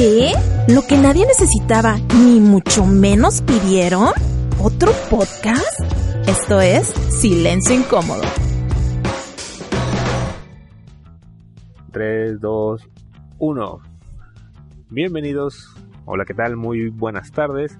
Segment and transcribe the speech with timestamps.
[0.00, 0.32] ¿Qué?
[0.66, 4.08] ¿Lo que nadie necesitaba ni mucho menos pidieron?
[4.58, 5.78] ¿Otro podcast?
[6.26, 8.22] Esto es Silencio Incómodo.
[11.92, 12.88] 3, 2,
[13.40, 13.80] 1.
[14.88, 15.68] Bienvenidos.
[16.06, 16.56] Hola, ¿qué tal?
[16.56, 17.78] Muy buenas tardes.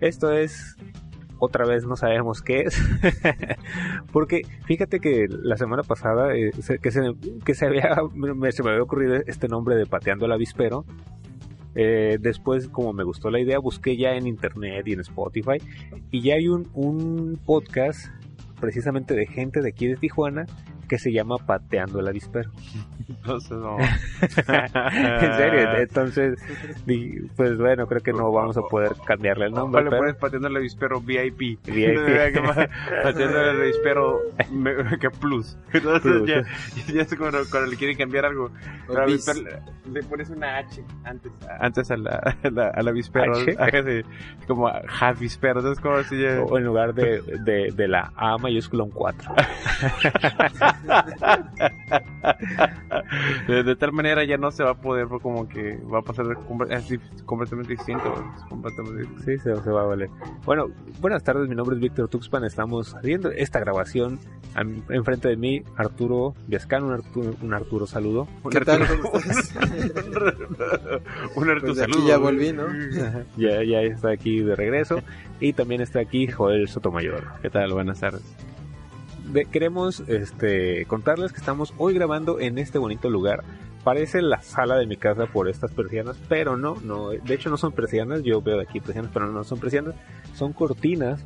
[0.00, 0.76] Esto es
[1.38, 2.82] otra vez no sabemos qué es.
[4.12, 6.50] Porque fíjate que la semana pasada eh,
[6.82, 10.32] que, se, que se, había, me, se me había ocurrido este nombre de Pateando el
[10.32, 10.84] Avispero.
[11.74, 15.58] Eh, después, como me gustó la idea, busqué ya en internet y en Spotify.
[16.10, 18.06] Y ya hay un, un podcast
[18.60, 20.46] precisamente de gente de aquí de Tijuana
[20.90, 22.50] que se llama Pateando el Avispero.
[23.08, 23.76] Entonces, no.
[24.20, 26.38] en serio, entonces,
[27.36, 29.82] pues bueno, creo que no vamos a poder cambiarle el nombre.
[29.82, 31.38] Vale, pero- pones pateando el avispero VIP.
[31.64, 31.64] VIP.
[33.02, 34.18] pateando el avispero
[34.52, 35.56] me- que plus.
[35.72, 36.28] Entonces Plus.
[36.28, 36.42] ya,
[36.92, 38.50] ya es cuando, cuando le quieren cambiar algo.
[38.88, 39.40] Pero avispero
[39.92, 43.32] le pones una H antes, antes a la, a la- al avispero.
[43.36, 44.04] H.
[44.48, 45.60] Como avispero.
[45.60, 46.40] Entonces, como así ya.
[46.42, 49.34] O en lugar de, de, de la A mayúscula un 4.
[53.48, 56.26] De, de tal manera ya no se va a poder, como que va a pasar
[56.70, 58.12] así completamente distinto.
[58.36, 60.08] es completamente Sí, se, se va a valer.
[60.44, 60.66] Bueno,
[61.00, 62.44] buenas tardes, mi nombre es Víctor Tuxpan.
[62.44, 64.18] Estamos haciendo esta grabación.
[64.88, 68.26] Enfrente de mí, Arturo Viascano, un Arturo, un Arturo saludo.
[68.50, 68.84] ¿Qué tal?
[69.00, 69.54] ¿Cómo estás?
[71.36, 72.08] Un harto Pues de aquí saludo.
[72.08, 72.64] ya volví, ¿no?
[73.36, 75.00] Ya, ya está aquí de regreso.
[75.38, 77.24] Y también está aquí Joel Sotomayor.
[77.42, 77.72] ¿Qué tal?
[77.72, 78.22] Buenas tardes.
[79.50, 83.42] Queremos este, contarles que estamos hoy grabando en este bonito lugar.
[83.84, 87.10] Parece la sala de mi casa por estas persianas, pero no, no.
[87.10, 88.22] De hecho, no son persianas.
[88.22, 89.94] Yo veo de aquí persianas, pero no son persianas.
[90.34, 91.24] Son cortinas.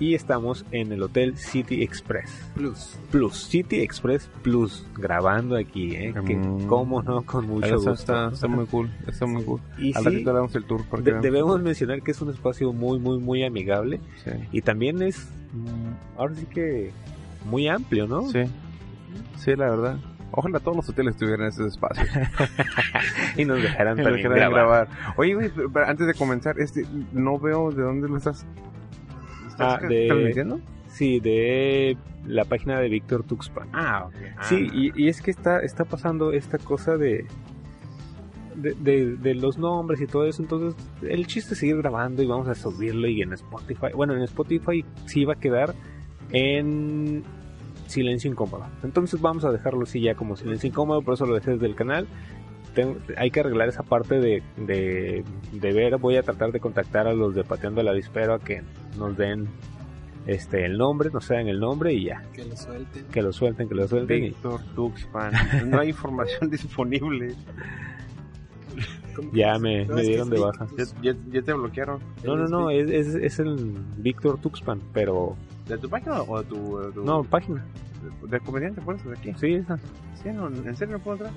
[0.00, 2.98] Y estamos en el Hotel City Express Plus.
[3.10, 3.34] Plus.
[3.48, 4.86] City Express Plus.
[4.96, 6.14] Grabando aquí, ¿eh?
[6.26, 6.38] Que,
[6.68, 7.92] cómo no, con mucho gusto.
[7.94, 9.60] está, está muy cool, está muy cool.
[9.78, 10.84] Y Al sí, damos el tour.
[10.88, 14.00] Porque, de- debemos mencionar que es un espacio muy, muy, muy amigable.
[14.24, 14.30] sí.
[14.52, 16.92] Y también es, mm, ahora sí que,
[17.50, 18.28] muy amplio, ¿no?
[18.30, 18.44] sí,
[19.36, 19.96] sí, la verdad.
[20.30, 22.04] Ojalá todos los hoteles tuvieran ese espacio.
[23.36, 24.86] y nos dejarán Que lo también quieran grabar.
[24.88, 25.14] grabar.
[25.16, 25.50] Oye, güey,
[25.86, 28.44] antes de comenzar, este, no veo de dónde lo estás.
[29.58, 30.60] Ah, ¿Estás de- transmitiendo?
[30.88, 31.96] Sí, de
[32.26, 33.68] la página de Víctor Tuxpan.
[33.72, 34.14] Ah, ok.
[34.42, 37.26] Sí, y, y es que está, está pasando esta cosa de,
[38.56, 40.42] de, de- de los nombres y todo eso.
[40.42, 43.88] Entonces, el chiste es seguir grabando y vamos a subirlo y en Spotify.
[43.94, 45.74] Bueno, en Spotify sí va a quedar
[46.30, 47.22] en
[47.86, 48.64] silencio incómodo.
[48.82, 51.74] Entonces vamos a dejarlo así ya como silencio incómodo, por eso lo dejé desde el
[51.74, 52.06] canal.
[52.74, 55.96] Tengo- hay que arreglar esa parte de, de, de ver.
[55.98, 58.62] Voy a tratar de contactar a los de Pateando el Avispero a que
[58.96, 59.48] nos den
[60.26, 62.22] este el nombre, nos den el nombre y ya.
[62.32, 63.04] Que lo suelten.
[63.06, 64.20] Que lo suelten, que lo suelten.
[64.22, 65.32] Víctor Tuxpan.
[65.66, 67.34] No hay información disponible.
[69.16, 69.84] ¿Cómo Ya me-?
[69.86, 70.66] No, me dieron de baja.
[70.76, 72.00] Ya, ya, ya te bloquearon.
[72.24, 75.34] No, no, no, es, es, es el Víctor Tuxpan, pero
[75.66, 76.78] ¿De tu página o de tu.?
[76.78, 77.64] de tu- no, página.
[78.22, 79.32] de, de comediante, por eso, de aquí.
[79.38, 79.76] Sí, esa,
[80.22, 81.32] Sí, no, ¿En serio no puedo entrar?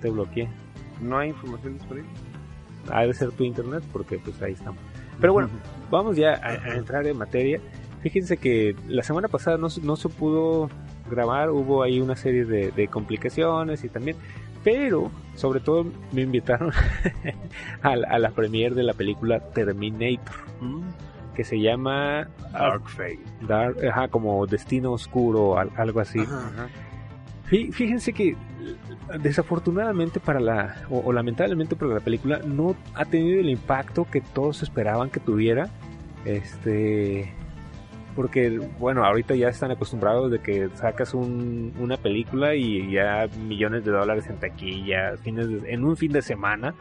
[0.00, 0.48] Te bloqueé.
[1.00, 2.08] No hay información disponible.
[2.90, 4.80] Ha de ser tu internet porque pues ahí estamos.
[5.20, 5.48] Pero bueno,
[5.90, 7.60] vamos ya a, a entrar en materia.
[8.02, 10.70] Fíjense que la semana pasada no, se- no se pudo
[11.10, 14.16] grabar, hubo ahí una serie de, de complicaciones y también,
[14.64, 16.72] pero sobre todo me invitaron
[17.82, 20.36] a, la- a la premiere de la película Terminator,
[21.34, 23.18] que se llama Dark Fate.
[23.42, 26.20] Dark, ajá, como Destino Oscuro, al- algo así.
[26.20, 26.68] Ajá.
[27.50, 28.36] Fíjense que
[29.22, 34.20] desafortunadamente para la, o, o lamentablemente para la película, no ha tenido el impacto que
[34.20, 35.68] todos esperaban que tuviera.
[36.24, 37.32] Este.
[38.16, 43.84] Porque, bueno, ahorita ya están acostumbrados de que sacas un- una película y ya millones
[43.84, 46.74] de dólares en taquilla, fines de- en un fin de semana.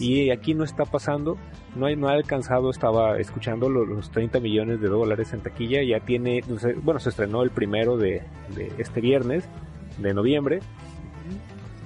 [0.00, 1.38] Y aquí no está pasando,
[1.76, 5.80] no, hay, no ha alcanzado, estaba escuchando lo- los, 30 millones de dólares en taquilla,
[5.84, 6.42] ya tiene,
[6.82, 8.22] bueno, se estrenó el primero de,
[8.56, 9.48] de este viernes,
[9.98, 10.60] de noviembre,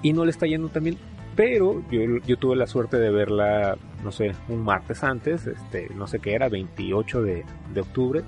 [0.02, 0.98] y no le está yendo tan bien,
[1.34, 6.06] pero yo, yo tuve la suerte de verla no sé, un martes antes, este, no
[6.06, 8.22] sé qué era, 28 de, de octubre.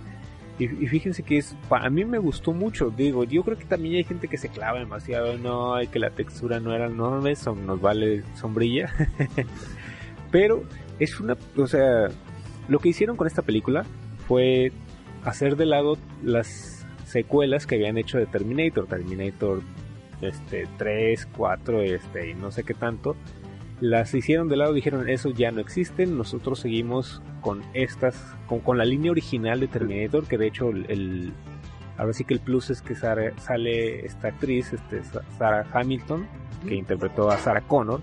[0.58, 3.96] Y, y fíjense que es, a mí me gustó mucho, digo, yo creo que también
[3.96, 7.54] hay gente que se clava demasiado, no, hay que la textura no era, no, eso
[7.54, 8.92] nos vale sombrilla.
[10.30, 10.64] Pero
[10.98, 12.08] es una, o sea,
[12.68, 13.84] lo que hicieron con esta película
[14.28, 14.72] fue
[15.24, 16.79] hacer de lado las
[17.10, 19.60] secuelas que habían hecho de Terminator, Terminator
[20.20, 23.16] este 3, 4, este y no sé qué tanto.
[23.80, 28.76] Las hicieron de lado, dijeron, eso ya no existen, nosotros seguimos con estas, con, con
[28.76, 31.32] la línea original de Terminator, que de hecho el, el-
[31.96, 36.26] ahora sí que el plus es que sale, sale esta actriz, este, Sa- Sarah Hamilton,
[36.68, 38.02] que interpretó a Sarah Connor,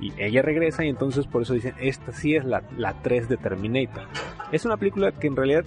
[0.00, 3.36] y ella regresa y entonces por eso dicen, esta sí es la, la 3 de
[3.36, 4.04] Terminator.
[4.52, 5.64] Es una película que en realidad,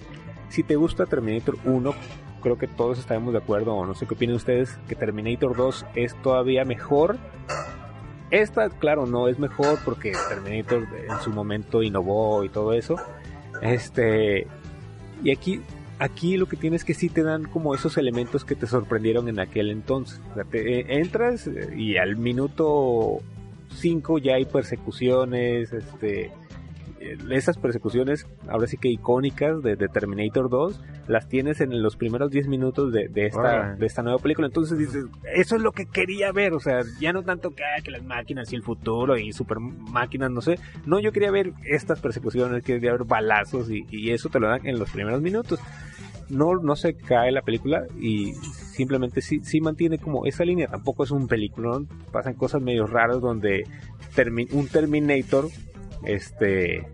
[0.48, 1.94] si te gusta Terminator 1,
[2.42, 5.86] creo que todos estaremos de acuerdo, o no sé qué opinan ustedes, que Terminator 2
[5.94, 7.16] es todavía mejor.
[8.30, 12.96] Esta, claro, no es mejor porque Terminator en su momento innovó y todo eso.
[13.60, 14.46] Este,
[15.22, 15.60] y aquí,
[15.98, 19.28] aquí lo que tienes es que sí te dan como esos elementos que te sorprendieron
[19.28, 20.20] en aquel entonces.
[20.30, 23.18] O sea, te- eh, entras eh, y al minuto
[23.76, 26.30] 5 ya hay persecuciones, este,
[27.30, 32.30] esas persecuciones, ahora sí que icónicas de, de Terminator 2, las tienes en los primeros
[32.30, 33.40] 10 minutos de, de esta,
[33.78, 34.46] de esta nueva película.
[34.46, 35.04] Entonces dices,
[35.34, 38.02] eso es lo que quería ver, o sea, ya no tanto que, ah, que las
[38.04, 40.58] máquinas y el futuro y super máquinas, no sé.
[40.86, 44.66] No, yo quería ver estas persecuciones, quería ver balazos y, y eso te lo dan
[44.66, 45.60] en los primeros minutos.
[46.28, 50.66] No, no se cae la película y simplemente sí, sí mantiene como esa línea.
[50.68, 53.66] Tampoco es un peliculón, pasan cosas medio raras donde
[54.16, 55.48] termi- un Terminator
[56.04, 56.86] este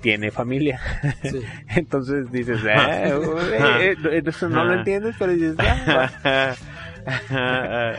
[0.00, 0.80] tiene familia.
[1.22, 1.40] Sí.
[1.76, 6.54] Entonces dices, ah, eh, eh, eso no lo entiendes, pero dices, ah.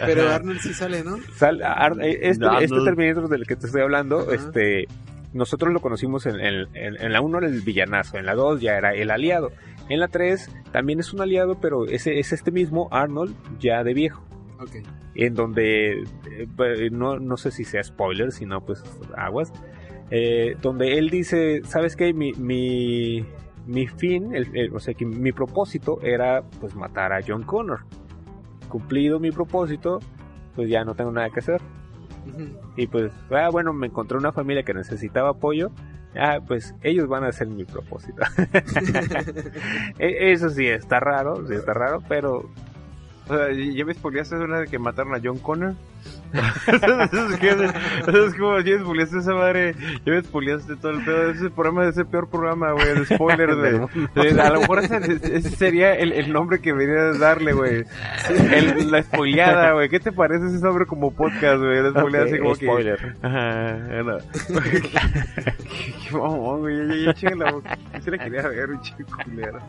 [0.05, 1.17] Pero Arnold sí sale, ¿no?
[1.35, 4.33] Sal- Ar- eh, este, este Terminator del que te estoy hablando, Ajá.
[4.35, 4.87] este
[5.33, 8.61] nosotros lo conocimos en, en- en- en la 1 era el villanazo, en la 2
[8.61, 9.51] ya era el aliado.
[9.89, 13.93] En la 3 también es un aliado, pero ese es este mismo Arnold ya de
[13.93, 14.23] viejo.
[14.57, 14.77] Ok.
[15.15, 16.05] en donde eh,
[16.57, 18.81] eh, no, no sé si sea spoiler, si no, pues
[19.17, 19.51] aguas.
[20.11, 22.13] Eh, donde él dice, ¿sabes qué?
[22.13, 23.25] Mi, mi,
[23.65, 27.81] mi fin, el- el- o sea, que mi propósito era pues matar a John Connor.
[28.69, 29.99] Cumplido mi propósito,
[30.55, 31.61] pues ya no tengo nada que hacer.
[32.75, 35.71] Y pues, ah, bueno, me encontré una familia que necesitaba apoyo.
[36.17, 38.21] Ah, pues ellos van a hacer mi propósito.
[39.99, 42.49] E- Eso sí, está raro, sí está raro, pero
[43.27, 45.73] O sea, ¿ya me spoileaste una de que mataron a John Connor?
[46.33, 49.73] Eso es que- eso es como, ya me spoileaste esa madre,
[50.05, 53.05] ya me spoileaste todo el pedo de ese programa, de ese peor programa, güey, de
[53.05, 54.07] spoilers, güey.
[54.33, 57.85] De- A lo mejor ese, ese sería el, el nombre que deberías darle, güey.
[58.29, 59.87] El- La spoileada, güey.
[59.89, 61.81] ¿Qué te parece ese nombre como podcast, güey?
[61.81, 62.65] La spoileada así como que...
[62.65, 63.15] spoiler.
[63.21, 63.73] Ajá,
[64.03, 64.17] no.
[66.03, 66.75] qué, mamón, güey.
[66.87, 67.77] Ya, ya, ya, chinga la boca.
[68.03, 69.59] Sí la quería ver, un chico culero.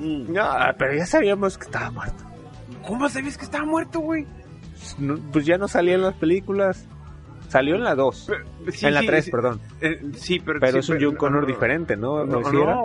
[0.00, 2.24] No, pero ya sabíamos que estaba muerto.
[2.86, 4.26] ¿Cómo sabías que estaba muerto, güey?
[4.98, 6.86] No, pues ya no salía en las películas.
[7.48, 8.28] Salió en la 2.
[8.70, 9.60] Sí, en la sí, 3, sí, perdón.
[9.80, 10.60] eh, sí, pero...
[10.60, 12.24] Pero es un John Connor no, no, diferente, ¿no?
[12.24, 12.84] No, ¿No, no,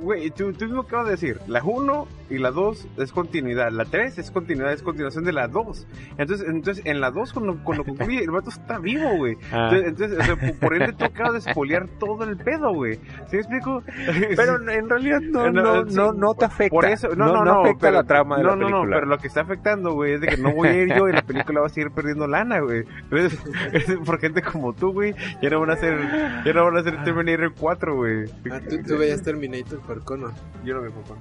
[0.00, 3.84] güey, tú, tú mismo acabas de decir, la 1 y la 2 es continuidad, la
[3.84, 5.86] 3 es continuidad, es continuación de la 2.
[6.18, 9.36] Entonces, entonces en la 2 cuando, cuando concluye, el vato está vivo, güey.
[9.52, 9.70] Ah.
[9.72, 12.96] Entonces, entonces, o sea, por- ende tú acabas de espolear todo el pedo, güey.
[13.28, 13.82] ¿Sí me explico?
[14.36, 16.70] Pero en realidad no, No, no, no, no te afecta.
[16.74, 18.84] Por eso, no, no, no, afecta pero- la trama de no, la no, película.
[18.84, 21.08] No, pero lo que está afectando, güey, es de que no voy a ir yo
[21.08, 22.84] y la película va a seguir perdiendo lana, güey.
[24.04, 25.98] Por gente como tú, güey, ya no van a hacer,
[26.44, 28.24] ya no van a hacer Terminator 4, güey.
[28.50, 30.32] Ah, tú, tú veías Terminator por Connor.
[30.64, 31.14] Yo no veo papá.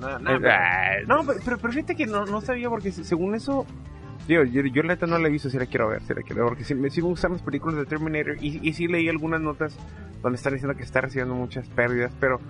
[0.00, 3.04] No, no, Eh, pero- ah, no, pero, pero, fíjate que no, no sabía porque se-
[3.04, 3.64] según eso,
[4.26, 6.22] digo, yo, yo la neta no la he visto, si la quiero ver, si la
[6.22, 8.88] quiero ver, porque sí, me, sí me gustan las películas de Terminator y, y sí
[8.88, 9.76] leí algunas notas
[10.22, 12.40] donde están diciendo que está recibiendo muchas pérdidas, pero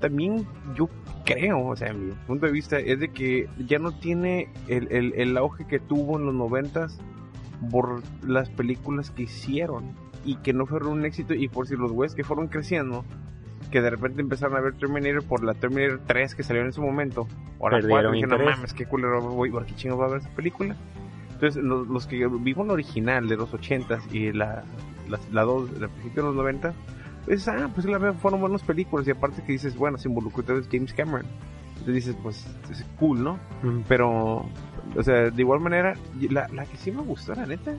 [0.00, 0.88] también yo
[1.24, 5.12] creo, o sea, mi punto de vista es de que ya no tiene el, el,
[5.14, 6.98] el auge que tuvo en los noventas
[7.70, 9.92] por las películas que hicieron
[10.24, 13.04] y que no fueron un éxito y por si los güeyes que fueron creciendo
[13.70, 16.80] que de repente empezaron a ver Terminator por la Terminator 3 que salió en ese
[16.80, 17.26] momento
[17.58, 20.10] o la Perdieron 4 dije no mames qué culero voy ¿por qué chingo va a
[20.10, 20.76] ver esa película?
[21.32, 24.64] entonces los, los que vimos la original de los 80s y la
[25.08, 26.74] la, la 2 del principio de los 90
[27.26, 30.44] pues ah pues la verdad fueron buenas películas y aparte que dices bueno se involucró
[30.70, 31.26] James Cameron
[31.78, 33.34] entonces dices pues es cool ¿no?
[33.62, 34.46] mm, Pero,
[34.96, 35.94] o sea, de igual manera,
[36.30, 37.74] la, la que sí me gustó, la neta,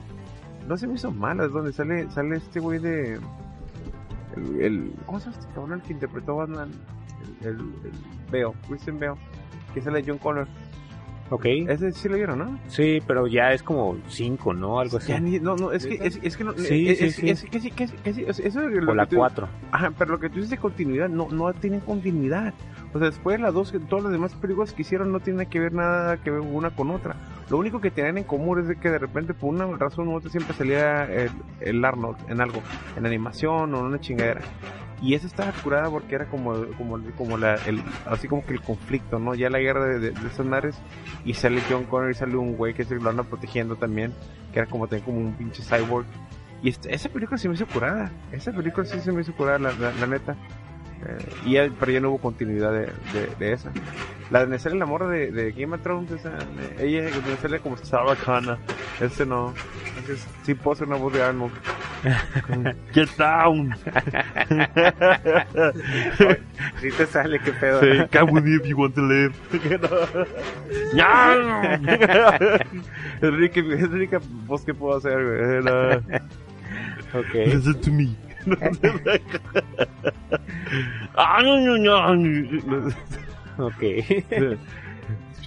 [0.66, 3.18] no se me hizo mala, es donde sale, sale este güey de.
[4.36, 6.70] El, el- ¿Cómo se llama este cabrón el que interpretó Batman?
[7.42, 7.92] El, el, el
[8.44, 9.14] Bale, Christian Bale,
[9.74, 10.46] que sale John Connor.
[11.30, 11.44] Ok.
[11.46, 12.58] Ese sí lo vieron, ¿no?
[12.68, 14.78] Sí, pero ya es como 5, ¿no?
[14.78, 15.08] Algo así.
[15.08, 17.30] Ya ni- no, no, es que, es, es que no, Sí, es, sí, es- sí.
[17.30, 19.16] es que sí, que sí, que sí, es- eso es lo O la que tú-
[19.16, 19.48] 4.
[19.72, 22.54] Ajá, pero lo que tú dices de continuidad, no, no tienen continuidad.
[22.94, 25.58] O sea, después de las dos, todas las demás películas que hicieron no tienen que
[25.58, 27.16] ver nada que ver una con otra.
[27.50, 30.14] Lo único que tenían en común es de que de repente, por una razón u
[30.14, 31.30] otra, siempre salía el,
[31.60, 32.62] el Arnold en algo,
[32.96, 34.40] en animación o en una chingadera.
[35.02, 38.62] Y esa estaba curada porque era como, como, como la, el, así como que el
[38.62, 39.34] conflicto, ¿no?
[39.34, 40.76] Ya la guerra de, de, de esas madres.
[41.24, 44.14] Y sale John Connor y sale un güey que se lo anda protegiendo también.
[44.52, 46.06] Que era como, como un pinche cyborg.
[46.62, 48.10] Y este- esa película se me hizo curada.
[48.32, 50.34] Esa película sí se me hizo curada, la, la, la neta.
[51.06, 52.90] Eh, y ya, pero ya no hubo continuidad de,
[53.38, 53.70] de, esa.
[54.30, 57.10] La de sale la morra de, de Game of Thrones, esa, eh, ella
[57.42, 58.56] sale como Sarah Connor.
[58.98, 59.52] Ese no.
[60.02, 61.52] Ese es- sí puedo hacer una voz de Arnold.
[62.94, 63.74] Get down.
[66.80, 67.80] Sí te sale, qué pedo.
[67.80, 69.32] Say, come with me if you want to live.
[69.52, 69.62] es
[73.22, 75.62] la única, es la única voz que puedo hacer, güey.
[75.62, 76.00] La-
[77.14, 77.34] Ok.
[77.46, 78.14] Listen to me.
[81.16, 82.88] No, no, no.
[83.58, 83.82] Ok.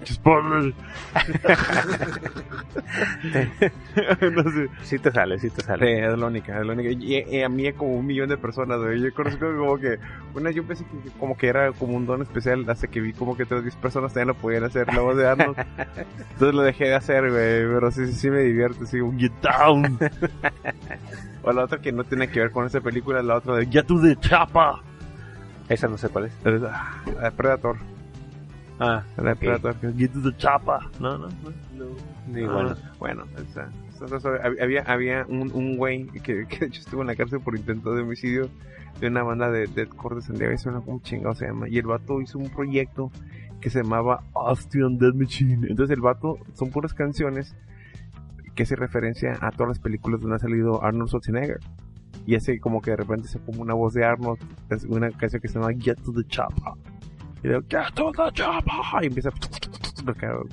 [0.05, 0.73] Spoiler.
[4.31, 4.67] no sé.
[4.83, 6.05] Sí te sale, sí te Sí, sale.
[6.11, 6.89] es la única, es la única.
[6.91, 9.01] Y, y a mí es como un millón de personas, güey.
[9.01, 9.99] Yo conozco como que,
[10.33, 13.35] una, yo pensé que como que era como un don especial hasta que vi como
[13.35, 15.57] que otras 10 personas también lo podían hacer, la voz de Arnold.
[15.77, 17.73] Entonces lo dejé de hacer, güey.
[17.73, 19.97] Pero sí, sí, sí me divierte, sí, un get down.
[21.43, 23.85] o la otra que no tiene que ver con esa película, la otra de Get
[23.85, 24.81] to the Chapa.
[25.67, 26.33] Esa no sé cuál es.
[27.35, 27.77] Predator.
[28.79, 29.39] Ah, La de ok.
[29.39, 29.93] Predator.
[29.97, 30.79] Get to the Chapa.
[30.99, 31.33] No, no, no.
[32.33, 32.75] Sí, Ah, bueno.
[32.99, 37.01] bueno, esa- esa- esa- hab- había, había un, un güey que, que de hecho estuvo
[37.01, 38.49] en la cárcel por intento de homicidio
[39.01, 41.77] de una banda de deathcore de San Diego, eso no como chingado se llama, y
[41.77, 43.11] el vato hizo un proyecto
[43.61, 45.67] que se llamaba Austrian Death Machine.
[45.69, 47.55] Entonces el vato son puras canciones
[48.55, 51.59] que hace referencia a todas las películas donde ha salido Arnold Schwarzenegger.
[52.25, 55.41] Y hace como que de repente se pone una voz de Arnold, es una canción
[55.41, 56.73] que se llama Get to the Chopper.
[57.43, 58.31] Y digo, Get to the.
[59.01, 59.31] Y empieza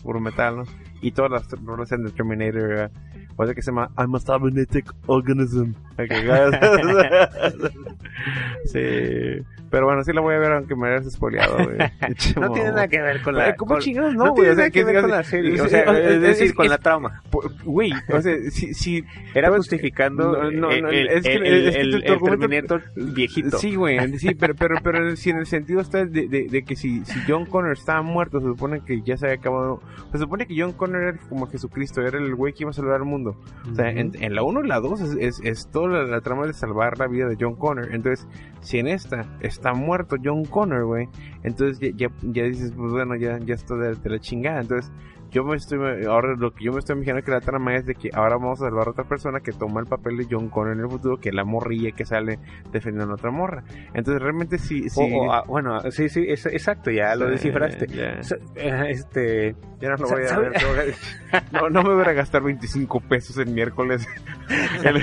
[0.02, 0.64] puro metal, ¿no?
[1.00, 2.90] Y todas las rolas en The Terminator, eh,
[3.36, 5.72] otra que se llama I'm a cybernetic organism.
[8.64, 9.42] Sí.
[9.70, 11.76] Pero bueno, sí la voy a ver aunque me hayas spoileado, güey.
[12.40, 13.54] No tiene nada que ver con la.
[13.56, 14.42] ¿Cómo con- chingados no, No güey?
[14.44, 15.60] tiene O sea, nada que ver con la serie.
[15.60, 17.22] O sea, es- es decir, con es- la trama.
[17.64, 19.04] Güey, o sea, si, si
[19.34, 23.58] Era Pues, justificando no, no, el, no, el- es que- el- el- el Terminator viejito.
[23.58, 26.76] Sí, güey, sí, pero, pero, pero si en el sentido está de, de, de que
[26.76, 29.80] si, si John Connor estaba muerto, se supone que ya se había acabado.
[30.12, 32.96] Se supone que John Connor era como Jesucristo, era el güey que iba a salvar
[32.96, 33.36] al mundo.
[33.70, 36.20] O sea, en, en la 1 y la 2 es, es, es toda la, la
[36.20, 37.88] trama de salvar la vida de John Connor.
[37.92, 38.26] Entonces,
[38.60, 41.08] si en esta está muerto John Connor, güey,
[41.42, 44.60] entonces ya, ya, ya dices, pues bueno, ya, ya está de, de la chingada.
[44.60, 44.90] Entonces,
[45.32, 47.94] yo me estoy, ahora lo que yo me estoy imaginando que la trama es de
[47.96, 50.74] que ahora vamos a salvar a otra persona que toma el papel de John Connor
[50.74, 52.38] en el futuro, que es la morrilla que sale
[52.72, 53.64] defendiendo a otra morra.
[53.92, 55.00] Entonces, realmente sí, sí.
[55.00, 57.86] O- o, ah, bueno, sí, sí, es- exacto, ya lo Sí, descifraste.
[57.88, 58.20] ya.
[58.54, 60.52] Eh, Este, Ya no lo voy a ver.
[61.52, 64.06] No, no me voy a gastar 25 pesos el miércoles
[64.84, 64.96] en,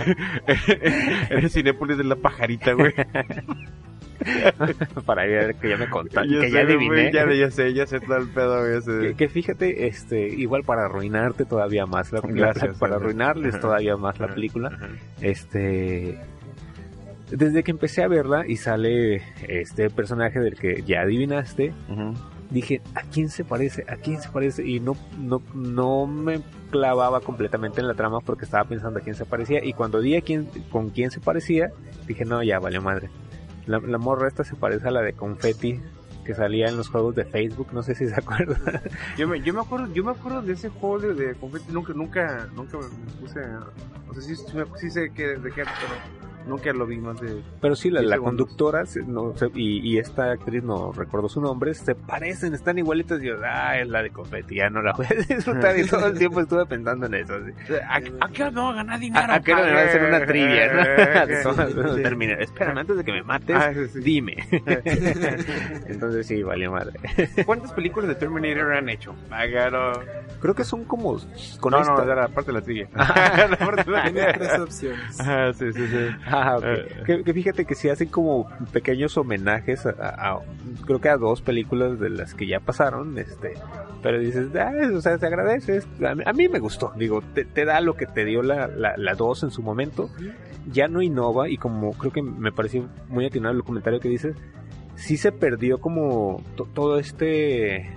[1.29, 2.93] en el Cinépolis de la pajarita, güey.
[5.05, 7.11] para ver que ya me contaste, que sé, ya adiviné.
[7.11, 8.99] Ya, ya sé, ya sé todo el pedo, ya sé.
[8.99, 14.19] Que, que fíjate, este, igual para arruinarte todavía más la, Gracias, para arruinarles todavía más
[14.19, 14.77] la película.
[15.21, 16.17] Este,
[17.31, 21.73] desde que empecé a verla y sale este personaje del que ya adivinaste,
[22.49, 23.83] dije, ¿a quién se parece?
[23.87, 24.67] ¿A quién se parece?
[24.67, 29.15] Y no, no, no me clavaba completamente en la trama porque estaba pensando a quién
[29.15, 29.63] se parecía.
[29.63, 31.71] Y cuando di a quién, con quién se parecía,
[32.07, 33.09] dije, no, ya vale madre.
[33.65, 35.79] La, la morra esta se parece a la de Confetti
[36.25, 38.81] que salía en los juegos de Facebook, no sé si se acuerdan.
[39.17, 41.93] Yo me, yo me acuerdo, yo me acuerdo de ese juego de, de confeti, nunca,
[41.93, 43.63] nunca, nunca me puse, a-
[44.09, 45.95] o sea, sí, sí, me- sí sé que, de qué, pero
[46.47, 49.97] nunca lo vi más de, Pero sí, la, la conductora se- no, se- y, y
[49.97, 53.21] esta actriz, no recuerdo su nombre, se parecen, están igualitas.
[53.21, 55.77] Y yo, ah, es la de Confetti, ya no la voy a disfrutar.
[55.77, 57.33] y todo el tiempo estuve pensando en eso.
[57.35, 57.73] así.
[57.87, 59.31] ¿A, a qué hora me voy a ganar dinero?
[59.31, 60.73] ¿A, a qué hora me van a hacer una trivia?
[61.83, 61.95] ¿no?
[61.95, 62.01] sí.
[62.03, 62.33] Termina.
[62.35, 63.99] Espérame, antes de que me mates, Ah, sí, sí.
[64.01, 64.35] dime.
[65.87, 66.99] Entonces sí, valió madre.
[67.45, 69.15] ¿Cuántas películas de Terminator han hecho?
[69.29, 70.01] Pagaro.
[70.41, 71.17] Creo que son como
[71.59, 72.87] con No, esta- no, era la parte de la trivia.
[72.93, 74.33] La parte de la Tiene trivia.
[74.33, 75.19] tres opciones.
[75.19, 76.07] Ajá, sí, sí, sí.
[76.35, 76.57] Ah.
[76.63, 77.03] Eh.
[77.05, 80.39] que, que fíjate que sí hacen como pequeños homenajes a, a- a-
[80.85, 83.53] creo que a dos películas de las que ya pasaron, este,
[84.01, 87.45] pero dices, ah, o sea, se agradece, a mí, a mí me gustó, digo, te,
[87.45, 90.09] te da lo que te dio la, la, la dos en su momento,
[90.71, 94.35] ya no innova y como creo que me pareció muy atinado el comentario que dices,
[94.95, 97.91] sí se perdió como to- todo este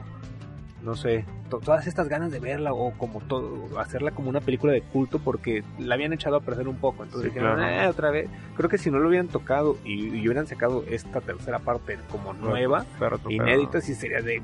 [0.86, 4.72] no sé, to- todas estas ganas de verla o como todo, hacerla como una película
[4.72, 7.02] de culto porque la habían echado a perder un poco.
[7.02, 7.82] Entonces Sí, dijeron, claro.
[7.82, 8.30] "Eh, otra vez.
[8.56, 12.32] Creo que si no lo hubieran tocado y, y hubieran sacado esta tercera parte como
[12.32, 14.40] nueva, Pero inédita, sí sería de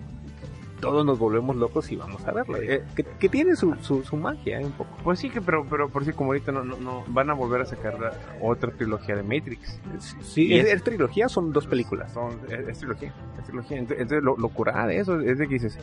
[0.83, 2.59] todos nos volvemos locos y vamos a verla.
[2.61, 4.91] Eh, que, que tiene su, su, su magia, eh, un poco.
[5.05, 7.61] Pues sí, que pero, pero por si como ahorita no, no, no van a volver
[7.63, 8.13] a sacar la
[8.43, 9.81] otra trilogía de Matrix.
[10.21, 12.13] Sí, ¿es, es- es trilogía son dos películas?
[12.13, 13.79] Son, es, es trilogía, es trilogía.
[13.79, 15.79] Entonces, entonces lo, lo curada de eso es de que dices,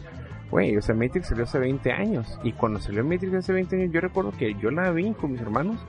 [0.52, 2.38] güey, o sea, Matrix salió hace 20 años.
[2.44, 5.42] Y cuando salió Matrix hace 20 años, yo recuerdo que yo la vi con mis
[5.42, 5.80] hermanos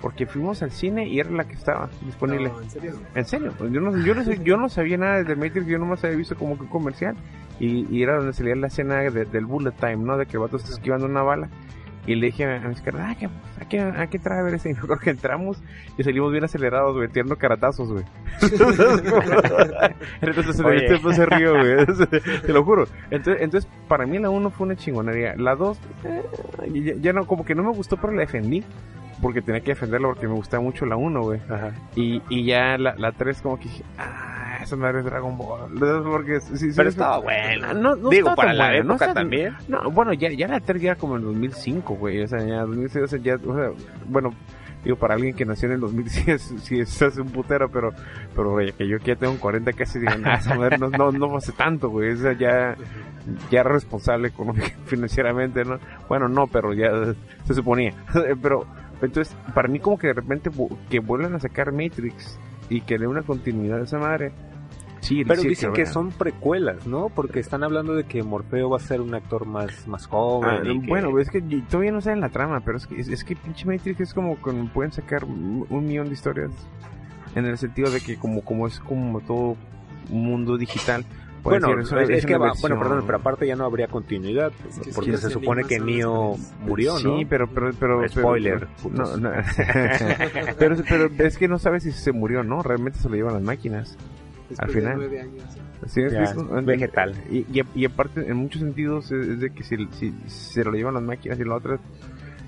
[0.00, 2.48] porque fuimos al cine y era la que estaba disponible.
[2.50, 2.92] No, ¿En serio?
[3.14, 5.78] En serio, pues, yo no, yo, no, sé- yo no sabía nada de Matrix, yo
[5.78, 7.16] nomás había visto como que un comercial.
[7.60, 10.16] Y, y era donde salía la escena de- del bullet time, ¿no?
[10.16, 11.48] De que el vato está esquivando una bala.
[12.06, 13.26] Y le dije a mis caras, ah, que,
[13.60, 14.70] hay que, hay que entrar a ver ese.
[14.70, 15.60] Y acuerdo que entramos
[15.98, 18.04] y salimos bien acelerados, güey, tirando caratazos, güey.
[20.22, 21.86] Entonces se le se río, güey.
[22.46, 22.84] Te lo juro.
[23.10, 25.34] Entonces, entonces, para mí la 1 fue una chingonería.
[25.36, 25.78] La 2,
[26.72, 28.64] ya, ya no, como que no me gustó, pero la defendí.
[29.20, 31.40] Porque tenía que defenderla porque me gustaba mucho la 1, güey.
[31.48, 31.72] Ajá.
[31.96, 35.70] Y, y ya la, la 3 como que dije, ah, esa madre es Dragon Ball.
[36.04, 37.72] Porque, sí, sí, Pero estaba buena.
[37.74, 39.54] No, no Digo, para la buena, no época está- también.
[39.68, 42.22] No, bueno, ya, ya la 3 ya era como en 2005, güey.
[42.22, 43.70] O sea, ya 2006, o sea, ya, o sea,
[44.06, 44.30] bueno,
[44.84, 47.68] digo, para alguien que nació en el 2000 sí es, sí es, es un putero,
[47.70, 47.92] pero,
[48.36, 51.10] pero güey, que yo que ya tengo 40 casi digo, nah, esa madre no, no,
[51.10, 52.10] no hace tanto, güey.
[52.12, 52.76] O sea, ya,
[53.50, 55.78] ya responsable económica, financieramente, ¿no?
[56.08, 56.90] Bueno, no, pero ya
[57.44, 57.94] se suponía.
[58.42, 58.66] pero,
[59.02, 60.50] entonces, para mí como que de repente
[60.90, 62.38] que vuelvan a sacar Matrix
[62.68, 64.32] y que dé una continuidad a esa madre.
[65.00, 67.08] Sí, Pero sí, dicen que son precuelas, ¿no?
[67.08, 70.50] Porque están hablando de que Morfeo va a ser un actor más, más joven.
[70.50, 71.40] Ah, y que- Bueno, es que
[71.70, 74.34] todavía no saben la trama, pero es que, es, es que pinche Matrix es como
[74.42, 76.50] que pueden sacar un millón de historias
[77.36, 79.56] en el sentido de que como, como es como todo
[80.10, 81.04] un mundo digital.
[81.42, 83.86] Bueno, decir, es una- es, es que va, bueno, perdón, pero aparte ya no habría
[83.88, 87.18] continuidad, Es que porque se supone que Neo murió, ¿no?
[87.18, 89.20] Sí, pero, pero, pero, pero- Spoiler, no, putos.
[89.20, 89.30] no.
[90.58, 92.62] pero, pero es que no sabes si se murió, ¿no?
[92.62, 93.96] Realmente se lo llevan las máquinas.
[94.48, 94.96] Después Al de final.
[94.96, 95.42] nueve años.
[95.86, 97.14] Sí, es, Ya, es un- vegetal.
[97.30, 100.72] Y, y, y aparte, en muchos sentidos, es, es de que si, si se lo
[100.72, 101.78] llevan las máquinas y la otra,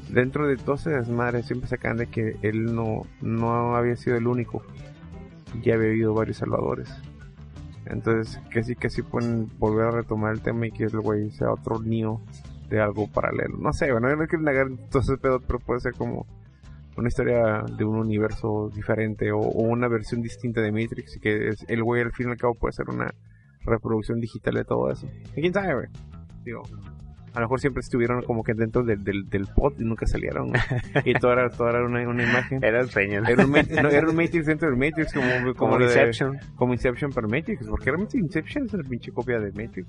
[0.09, 4.27] dentro de todas esas madres siempre sacan de que él no, no había sido el
[4.27, 4.63] único.
[5.63, 6.89] Ya había habido varios salvadores.
[7.91, 11.31] Entonces, que sí, que sí pueden volver a retomar el tema y que el güey
[11.31, 12.21] sea otro niño
[12.69, 13.59] de algo paralelo.
[13.59, 16.27] No sé, bueno, yo no quiero negar ese pedo, pero puede ser como
[16.97, 21.65] una historia de un universo diferente o, una versión distinta de Matrix y que es,
[21.69, 23.13] el güey al fin y al cabo puede ser una
[23.65, 25.09] reproducción digital de todo eso.
[25.35, 25.89] ¿Y quién sabe, güey?
[26.45, 26.63] Digo,
[27.33, 30.53] a lo mejor siempre estuvieron como que dentro del, del, del pod y nunca salieron.
[31.05, 32.63] y todo era, todo era una, una imagen.
[32.65, 33.23] Era el sueño.
[33.27, 36.39] Era un, Ma- no, era un Matrix dentro del Matrix como, como, como de- Inception.
[36.57, 39.89] como Inception pero Matrix, porque realmente Inception es una pinche copia de Matrix.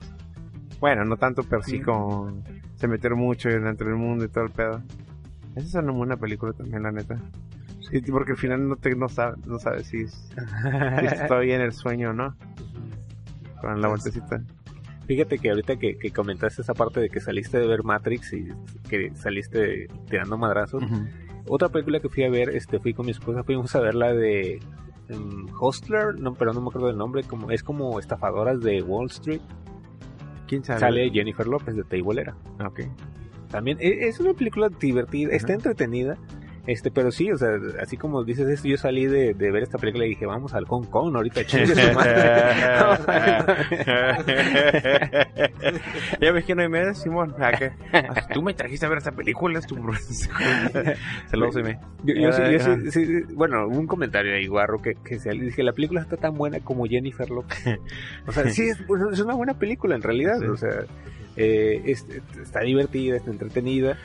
[0.79, 1.79] Bueno, no tanto, pero sí Sí.
[1.81, 2.41] como
[2.75, 4.81] se metieron mucho dentro del mundo y todo el pedo.
[5.55, 7.17] Esa es una buena película también, la neta.
[7.89, 10.31] Sí, porque al final no te no sabe, no sabes si, es-
[10.99, 12.35] si está todavía en el sueño o no.
[13.59, 14.41] Con la vueltecita.
[15.07, 18.47] Fíjate que ahorita que, que comentaste esa parte de que saliste de ver Matrix y
[18.89, 20.83] que saliste tirando madrazos,
[21.47, 24.13] otra película que fui a ver, este, fui con mi esposa, fuimos a ver la
[24.13, 24.59] de
[25.09, 29.07] mm, Hostler, no, pero no me acuerdo del nombre, como es como estafadoras de Wall
[29.07, 29.41] Street.
[30.47, 30.79] ¿Quién sabe?
[30.79, 32.35] Sale Jennifer López de Teibolera.
[32.59, 32.81] Ah, ok.
[33.49, 36.17] También e- es una película divertida, está entretenida.
[36.67, 37.49] Este, pero sí, o sea,
[37.81, 40.65] así como dices esto, yo salí de, de ver esta película y dije, vamos al
[40.65, 42.13] Hong Kong, ahorita chingue su madre.
[46.21, 47.35] ya ves que no hay medio, Simón.
[47.39, 47.71] Ah, que-
[48.33, 49.75] Tú me trajiste a ver esa película, es tu
[51.31, 51.55] Saludos.
[52.03, 52.91] Yo, yo sí- yo sí- Ajá.
[52.91, 56.59] sí, bueno, un comentario ahí, guarro, que, que se, dije, la película está tan buena
[56.59, 57.57] como Jennifer López.
[58.27, 60.41] O sea, sí, es, bueno, es una buena película en realidad.
[60.49, 60.69] O sea,
[61.37, 62.05] eh, es-
[62.41, 63.97] está divertida, está entretenida.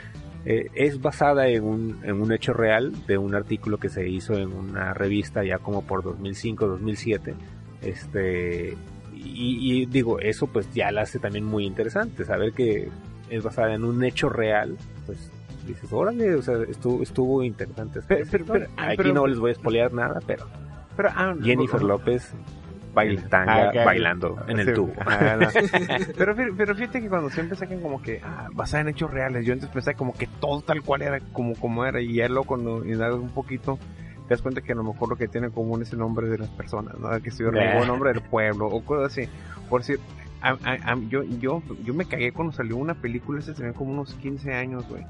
[0.49, 4.35] Eh, es basada en un, en un hecho real de un artículo que se hizo
[4.35, 7.35] en una revista ya como por 2005, 2007.
[7.83, 8.77] Este,
[9.15, 12.25] y, y digo, eso pues ya la hace también muy interesante.
[12.25, 12.89] Saber que
[13.29, 15.31] es basada en un hecho real, pues
[15.67, 17.99] dices, órale, o sea, estuvo, estuvo interesante.
[17.99, 20.47] esta Pero- pero- Aquí no les voy a spoilear nada, pero
[21.11, 22.33] ah, Jennifer López
[22.97, 23.85] baila Ah, tanga ok.
[23.85, 24.73] bailando en el Sí.
[24.75, 24.93] tubo.
[25.07, 25.49] Ah, no.
[26.19, 29.53] pero, pero fíjate que cuando siempre sacan como que ah, basada en hechos reales, yo
[29.53, 32.85] antes pensaba como que todo tal cual era como, como era, y ya luego cuando
[32.85, 33.79] indagas un poquito,
[34.27, 36.27] te das cuenta que a lo mejor lo que tiene en común es el nombre
[36.29, 37.11] de las personas, ¿no?
[37.21, 37.51] Que se Eh.
[37.51, 39.29] robó el nombre del pueblo o cosas así.
[39.69, 40.01] Por decir,
[40.41, 43.93] a- a- a- yo, yo, yo me cagué cuando salió una película, esa tenía como
[43.93, 45.05] unos 15 años, güey,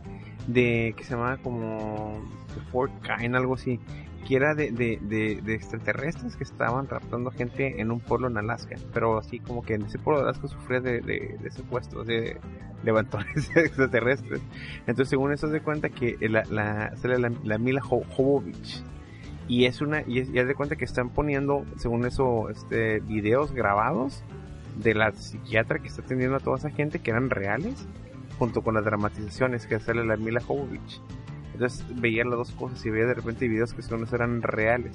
[0.49, 2.21] de que se llamaba como
[2.55, 3.81] The Fourth Kind, algo así.
[4.27, 4.99] Que era de, de,
[5.43, 9.75] de, extraterrestres que estaban raptando gente en un pueblo en Alaska, pero así como que
[9.75, 12.39] en ese pueblo de Alaska sufría de, de, de secuestros, de
[12.83, 14.41] levantones extraterrestres.
[14.81, 18.83] Entonces, según eso, se cuenta que la, la, sale la, la Mila Jo- Jovovich.
[19.49, 22.99] Y es una, y es, y haz de cuenta que están poniendo, según eso, este,
[23.01, 24.25] videos grabados
[24.77, 27.87] de la psiquiatra que está atendiendo a toda esa gente que eran reales,
[28.41, 31.01] junto con las dramatizaciones que sale la Mila Jovovich.
[31.57, 34.95] Entonces veía las dos cosas y veía de repente videos que según eso eran reales.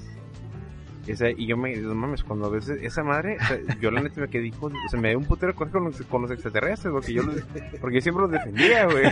[1.10, 3.36] O y yo me, no mames, cuando a veces esa madre,
[3.80, 6.22] yo la neta me quedé, hijo, o me dio un putero coraje con los, con
[6.22, 7.42] los extraterrestres, porque yo, los-
[7.80, 9.04] porque yo siempre los defendía, güey.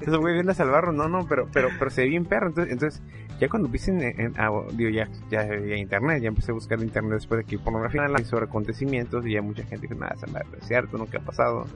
[0.00, 2.72] Esos güey vienen a salvarlos, no, no, pero, pero, pero se ve bien perro, entonces,
[2.72, 3.02] entonces,
[3.40, 5.44] ya cuando viste en, en- ah, digo, ya, ya
[5.76, 9.32] internet, ya empecé a buscar en internet después de que pornografía y sobre acontecimientos, y
[9.32, 11.66] ya mucha gente dijo, nada, esa madre es cierto, nunca ha pasado.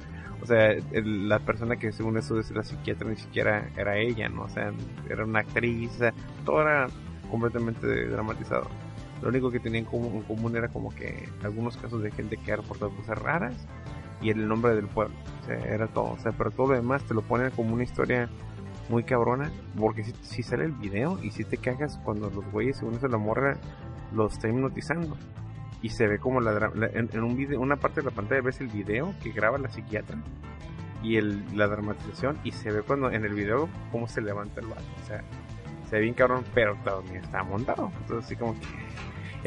[0.43, 4.29] O sea, el- la persona que según eso es la psiquiatra ni siquiera era ella,
[4.29, 4.43] ¿no?
[4.43, 4.73] O sea,
[5.09, 6.11] era una actriz, o
[6.45, 6.87] todo era
[7.31, 8.69] completamente dramatizado.
[9.23, 12.57] Lo único que tenían en común, era como que algunos casos de gente que ha
[12.57, 13.55] reportado cosas raras
[14.21, 15.15] y el nombre del pueblo.
[15.43, 16.13] O sea, era todo.
[16.13, 18.29] O sea, pero todo lo demás te lo ponen como una historia
[18.89, 19.51] muy cabrona.
[19.79, 23.09] Porque si, si sale el video y si te cagas cuando los güeyes, según eso,
[23.09, 23.57] la morra
[24.13, 25.17] lo está hipnotizando.
[25.83, 28.43] Y se ve como la, la- en, en un video, una parte de la pantalla
[28.43, 30.17] ves el video que graba la psiquiatra
[31.03, 34.67] y el, la dramatización y se ve cuando en el video cómo se levanta el
[34.67, 34.83] vato.
[35.03, 35.23] O sea,
[35.89, 37.93] se ve bien cabrón, pero también está montado.
[38.01, 38.67] Entonces así como que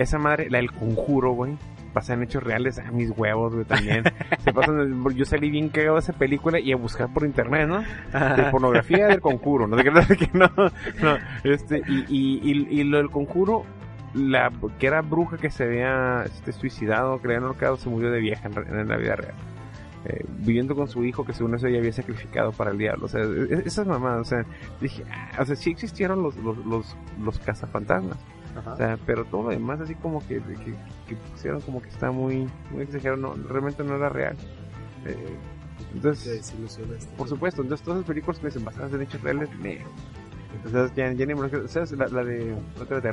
[0.04, 1.58] esa madre, la del conjuro, güey.
[1.94, 4.04] Pasan hechos reales a mis huevos, güey, también.
[4.44, 7.80] Se pasan, yo salí bien cagado de esa película y a buscar por internet, ¿no?
[7.82, 10.50] de pornografía del conjuro, no de que, que no,
[11.02, 13.64] no, este, y, y, y, y lo del conjuro,
[14.14, 18.48] la que era bruja que se había este, suicidado, habían ahorcado, se murió de vieja
[18.48, 19.36] en, en la vida real.
[20.06, 23.10] Eh, viviendo con su hijo que según eso ella había sacrificado para el diablo, o
[23.10, 24.46] sea, e- e- esas mamadas, o sea,
[24.80, 28.18] dije, ah, o sea, sí existieron los, los, los, los cazafantasmas,
[28.66, 30.74] o sea, pero todo lo demás así como que, que,
[31.08, 34.36] que pusieron como que está muy, muy exagerado, no, realmente no era real.
[35.06, 35.16] Eh,
[35.94, 37.16] entonces, desilusionaste.
[37.16, 39.80] por supuesto, entonces todas las películas que se basadas en hechos reales, me.
[40.64, 41.92] Entonces ya, ya ni me lo- ¿Sabes?
[41.94, 42.56] La, la de.
[42.82, 43.12] Otra de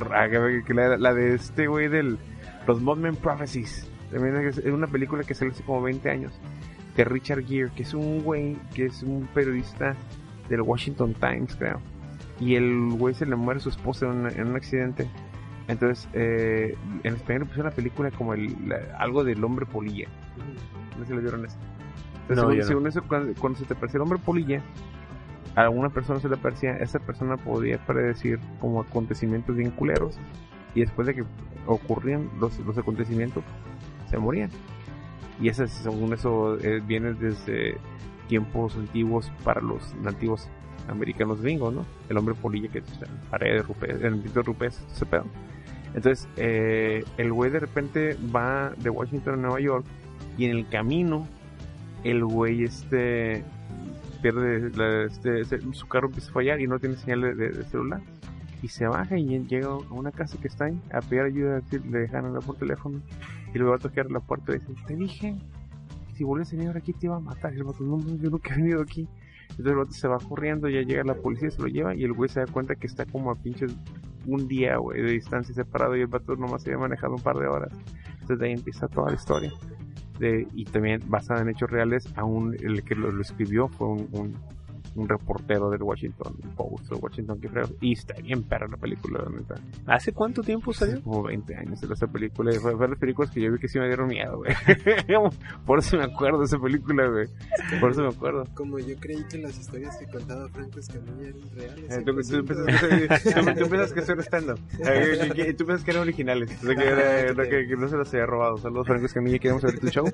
[0.73, 2.17] la, la de este güey del.
[2.67, 3.87] Los Modman Prophecies.
[4.11, 6.33] También es, una película que salió hace como 20 años.
[6.95, 9.95] De Richard Gere, que es un güey que es un periodista
[10.49, 11.79] del Washington Times, creo.
[12.39, 15.07] Y el güey se le muere a su esposa en, un- en un accidente.
[15.67, 20.07] Entonces, eh, en español pusieron la película como el, la- algo del hombre polilla.
[20.97, 21.57] No sé si lo vieron eso.
[22.29, 22.63] Entonces, No, según, no.
[22.63, 24.61] según eso, cuando, cuando se te parecía el hombre polilla,
[25.55, 30.17] a alguna persona se le parecía, esa persona podía predecir como acontecimientos bien culeros.
[30.75, 31.23] Y después de que
[31.65, 33.43] ocurrían los, los acontecimientos,
[34.09, 34.49] se morían.
[35.41, 37.77] Y eso, según eso, eh, viene desde
[38.27, 40.47] tiempos antiguos para los nativos
[40.89, 41.85] americanos gringos, ¿no?
[42.09, 45.25] El hombre polilla que está en paredes, rupes, en pintos rupes, ese pedo.
[45.97, 49.83] Entonces, eh, el güey de repente va de Washington a Nueva York
[50.37, 51.27] y en el camino,
[52.03, 53.43] el güey este
[54.21, 58.01] pierde este, su carro empieza a fallar y no tiene señal de, celular.
[58.61, 61.99] Y se baja y llega a una casa que está ahí a pedir ayuda, le
[61.99, 63.01] dejan hablar por teléfono.
[63.51, 65.35] Y luego va a tocar la puerta y le dice, te dije,
[66.13, 67.55] si vuelves a venir aquí te iba a matar.
[67.55, 69.07] Y el vato, no, yo nunca he venido aquí.
[69.49, 72.13] Entonces el vato se va corriendo, ya llega la policía, se lo lleva y el
[72.13, 73.75] güey se da cuenta que está como a pinches
[74.27, 77.47] un día, güey, de distancia separado y el vato nomás había manejado un par de
[77.47, 77.71] horas.
[78.13, 79.51] Entonces de ahí empieza toda la historia.
[80.19, 84.07] De, y también basada en hechos reales, aún el que lo, lo escribió fue un,
[84.11, 84.35] un,
[84.97, 87.49] un reportero del Washington Post, o Washington que
[87.81, 89.55] y está bien perra la película, la neta.
[89.87, 91.01] ¿Hace cuánto tiempo salió?
[91.01, 93.67] Como 20 años de esa película, y fue, de las películas que yo vi que
[93.67, 94.53] sí me dieron miedo, güey.
[95.65, 97.27] Por eso me acuerdo de esa película, güey.
[97.79, 98.43] Por eso me acuerdo.
[98.53, 101.91] Como yo creí que las historias que contaba Franco Escamilla eran reales.
[101.97, 104.59] Eh, Tú, tú, entonces, piensas que, tú, tú piensas que son stand-up.
[104.77, 106.49] Que- que- Tú piensas que eran originales.
[106.63, 108.57] O sea, que, era- era que, que no se los había robado.
[108.57, 109.39] Saludos, Franco Escamilla.
[109.39, 110.05] Queremos ver tu show.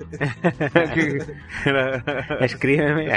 [1.64, 2.04] Era-
[2.40, 3.12] Escríbeme.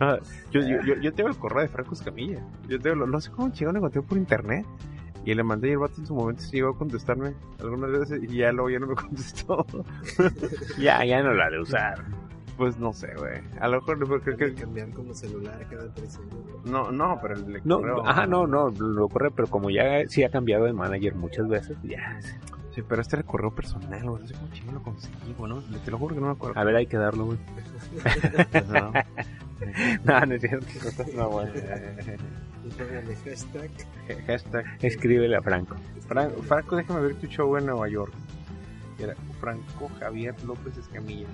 [0.00, 0.16] No,
[0.50, 2.40] yo, yo, yo, yo tengo el correo de Franco Escamilla.
[2.68, 4.66] Yo tengo, lo- no sé cómo chingón lo encontré por internet.
[5.26, 8.36] Y le mandé y el vato en su momento llegó a contestarme algunas veces y
[8.36, 9.64] ya luego ya no me contestó.
[10.78, 12.04] ya, ya no la de usar.
[12.56, 13.40] Pues no sé, güey.
[13.58, 16.34] A lo mejor creo que, que cambiar como celular cada tres años.
[16.66, 20.22] no, no, pero el No, correo- ajá, no, no, lo corre, pero como ya sí
[20.22, 22.20] ha cambiado de manager muchas veces, ya.
[22.74, 24.22] Sí, pero este era el correo personal, güey.
[24.22, 25.62] No sé cómo chingón lo conseguí, güey, ¿no?
[25.84, 26.58] Te lo juro que no me acuerdo.
[26.58, 27.38] A ver, hay que darlo, güey.
[28.68, 28.92] No.
[30.04, 30.66] No, no es cierto.
[31.16, 31.52] No, bueno.
[33.24, 33.70] Hashtag.
[34.26, 34.64] Hashtag.
[34.82, 35.76] Escríbele a Franco.
[36.08, 38.12] Fran- Franco, déjame ver tu show en Nueva York.
[38.98, 41.28] Era Franco Javier López Escamilla.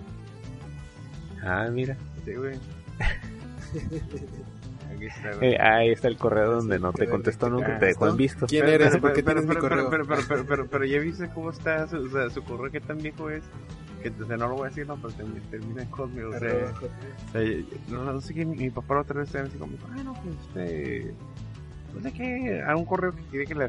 [1.43, 1.97] Ah, mira.
[2.25, 2.59] Sí, güey.
[4.95, 5.31] aquí está.
[5.45, 8.17] Eh, ahí está el correo donde no te contestó que te nunca, te dejó en
[8.17, 8.47] visto.
[8.47, 8.89] ¿Quién Pero- eres?
[8.91, 9.91] pero- ¿Por qué pero- tienes mi pero- correo?
[9.91, 12.81] Pero, pero, pero, pero, pero ya viste cómo está su, o sea, su correo, qué
[12.81, 13.43] tan viejo es.
[14.03, 16.27] Que o sea, no lo voy a decir, no, pero termina, termina en Hotmail.
[16.27, 16.73] O sea,
[17.29, 17.43] o sea,
[17.91, 20.15] no, no sé qué, mi, mi papá la otra vez estaba así como, ah, no,
[20.15, 21.15] pues este.
[21.95, 23.69] No sé qué, a un correo que quiere que la-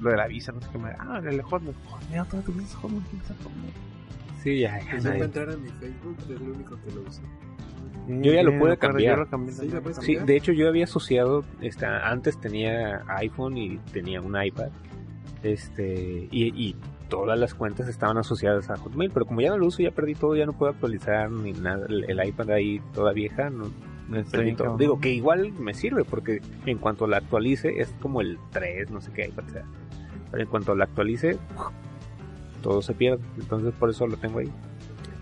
[0.00, 0.90] lo de la visa, no sé qué me.
[0.98, 1.74] Ah, el Hotmail.
[1.90, 3.02] Hotmail, ¿dónde tú usas Hotmail?
[3.10, 3.72] ¿Quién usa Hotmail?
[4.42, 7.00] Sí, ya, ya Pues nadie- yo entrar a mi Facebook, es lo único que lo
[7.02, 7.20] uso.
[8.08, 9.16] Yo ya lo pude cambiar.
[9.16, 13.78] Yo lo cambié Sí, lo de hecho yo había asociado, esta, antes tenía iPhone y
[13.92, 14.70] tenía un iPad,
[15.42, 16.76] este, y, y
[17.08, 20.14] todas las cuentas estaban asociadas a Hotmail, pero como ya no lo uso, ya perdí
[20.14, 23.70] todo, ya no puedo actualizar ni nada, el, el iPad ahí toda vieja, no.
[24.78, 29.00] Digo que igual me sirve, porque en cuanto la actualice, es como el 3, no
[29.00, 29.64] sé qué iPad sea,
[30.30, 31.38] pero en cuanto la actualice,
[32.62, 34.50] todo se pierde, entonces por eso lo tengo ahí.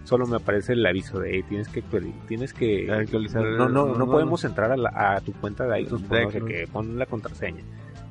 [0.05, 1.83] Solo me aparece el aviso de, "Hey, tienes que
[2.29, 6.07] tienes que Actualizar no, no, no, podemos entrar a, la- a tu cuenta de iTunes
[6.07, 7.63] por no sé qué, pon la contraseña.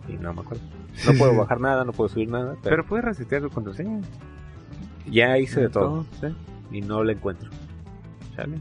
[0.09, 0.63] Y no me acuerdo.
[1.05, 4.01] No puedo bajar nada, no puedo subir nada, pero, Pero puedes resetear tu contraseña.
[5.09, 6.27] ya hice de todo Sí,
[6.71, 7.49] y no la encuentro.
[8.35, 8.57] chale.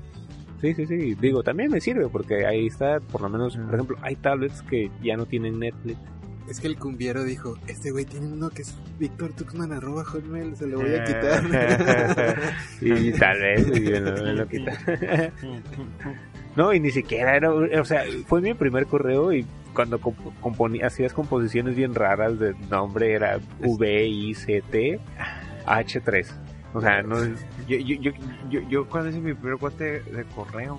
[0.60, 1.14] Sí, sí, sí.
[1.16, 4.90] Digo, también me sirve porque ahí está, por lo menos, por ejemplo, hay tablets que
[5.02, 5.98] ya no tienen Netflix.
[6.48, 10.54] Es que el cumbiero dijo, este güey tiene uno que es Víctor Tuxman arroba hotmail,
[10.56, 11.44] se lo voy a quitar.
[12.80, 14.72] Y tal vez y me lo, me lo quita.
[16.54, 20.86] No, y ni siquiera era, o sea, fue mi primer correo y cuando comp- componía,
[20.88, 25.00] hacías composiciones bien raras de nombre era V, I, C, T,
[25.66, 26.26] H3.
[26.74, 27.16] O sea, no,
[27.66, 28.12] Yo, yo, yo,
[28.50, 30.78] yo, yo cuando hice mi primer cuate de correo,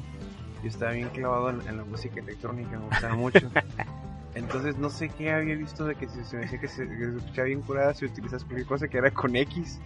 [0.62, 3.40] yo estaba bien clavado en, en la música electrónica, me gustaba mucho.
[4.36, 6.98] Entonces no sé qué había visto de que se, se me decía que se, que
[6.98, 9.80] se escuchaba bien curada si utilizas cualquier cosa que era con X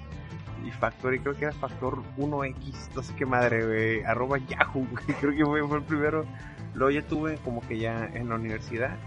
[0.65, 4.87] y factor, y creo que era factor 1X, no sé qué madre, güey, arroba Yahoo,
[5.19, 6.25] creo que fue, fue el primero.
[6.73, 8.97] Luego ya tuve como que ya en la universidad,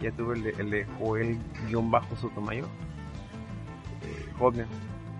[0.00, 4.68] ya tuve el de, el de Joel-Sotomayor, eh, Hotmail.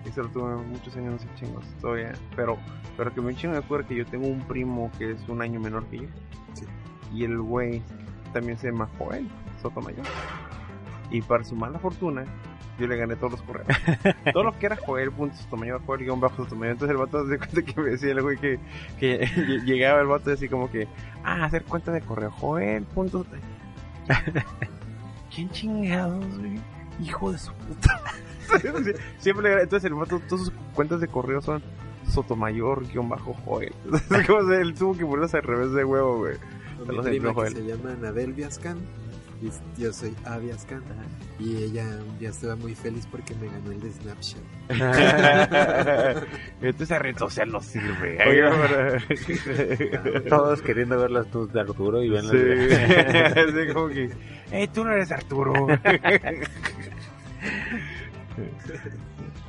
[0.05, 2.13] Ese lo tuve muchos años, no sé chingos, todavía.
[2.35, 2.57] Pero,
[2.95, 5.59] pero que me chingo me acuerdo que yo tengo un primo que es un año
[5.59, 6.07] menor que yo.
[6.53, 6.65] Sí.
[7.11, 7.81] Y el güey
[8.33, 9.27] también se llama Joel
[9.69, 10.05] Sotomayor.
[11.11, 12.25] Y para su mala fortuna,
[12.79, 13.67] yo le gané todos los correos.
[14.33, 16.73] Todo lo que era Joel, punto Sotomayor, Joel, guion bajo Sotomayor.
[16.73, 18.59] Entonces el vato se cuenta que me decía el güey que,
[18.99, 19.25] que
[19.65, 20.87] llegaba el vato así como que,
[21.23, 23.25] ah, hacer cuenta de correo, Joel, punto.
[25.33, 26.59] ¿Quién chingados, güey?
[27.01, 28.01] Hijo de su puta.
[29.19, 31.61] Siempre le entonces el vato, todas sus cuentas de correo son
[32.09, 33.73] Sotomayor, guion bajo Joel.
[33.85, 36.35] Entonces, como se- él tuvo que ponerse al revés de huevo, güey.
[36.87, 38.77] Mi prima que se llama Anabel Viascan
[39.77, 40.83] yo soy A Viascan
[41.39, 41.85] y ella
[42.19, 44.41] ya estaba muy feliz porque me ganó el de Snapchat.
[46.61, 48.17] Entonces esa red social no sirve.
[50.29, 52.37] todos queriendo ver las tus de Arturo y ven las Sí.
[52.37, 52.75] de-
[53.65, 54.09] Así como que,
[54.51, 55.67] eh, tú no eres Arturo.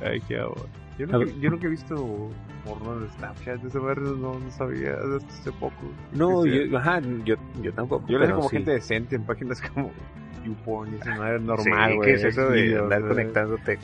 [0.01, 0.67] Ay, qué amor.
[0.97, 2.29] Yo nunca, yo nunca he visto
[2.65, 5.75] porno en Snapchat, de ese barrio no, no sabía hasta hace poco.
[6.13, 6.69] No, Sí, sí.
[6.69, 8.07] yo, ajá, yo, yo tampoco.
[8.07, 8.55] Yo le pero veo como sí.
[8.57, 9.91] gente decente en páginas como
[10.43, 12.07] YouPorn y eso no es normal, Sí, güey.
[12.09, 13.79] ¿qué es eso de Videos, andar conectándote?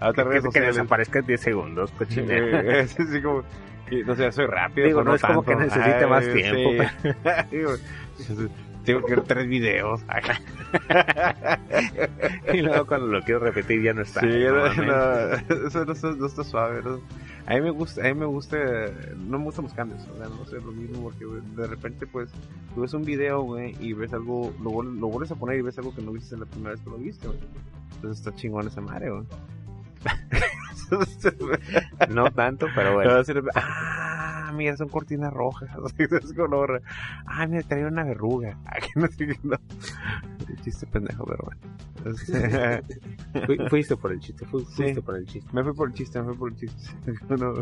[0.00, 2.62] A otras redes que desaparezca en 10 segundos, Sí, cochinero.
[2.62, 3.42] güey, es así como,
[4.06, 4.86] no sé, soy rápido.
[4.86, 5.58] Digo, pero no es como tanto.
[5.58, 7.08] que necesite más Ay, tiempo, sí.
[7.56, 7.70] Digo,
[8.88, 10.00] Tengo que ver tres videos.
[12.54, 14.20] y luego cuando lo quiero repetir ya no está.
[14.20, 15.34] Sí, No no, no,
[15.66, 16.80] eso no está, no está suave.
[16.82, 17.00] ¿no?
[17.46, 18.56] A mí me gusta, a mí me gusta,
[19.16, 21.24] no me gustan los cambios, o sea, no sé, lo mismo, porque
[21.56, 22.30] de repente, pues,
[22.74, 25.78] tú ves un video, güey, y ves algo, lo, lo vuelves a poner y ves
[25.78, 27.38] algo que no viste la primera vez que lo viste, güey.
[27.94, 29.24] Entonces está chingón esa madre, güey.
[32.08, 33.10] No tanto, pero bueno.
[33.10, 33.42] va a decir,
[34.48, 36.82] ah, mira, son cortinas rojas, es color.
[37.26, 38.58] Ah, mira, traía una verruga.
[38.80, 39.56] Que no sé qué, no.
[40.62, 41.60] Chiste pendejo, pero bueno.
[42.08, 42.82] Este,
[43.46, 45.00] Fui- fuiste por el chiste, fu- fuiste Sí.
[45.00, 45.50] por el chiste.
[45.52, 46.92] me fui por el chiste, me fui por el chiste.
[47.36, 47.52] No,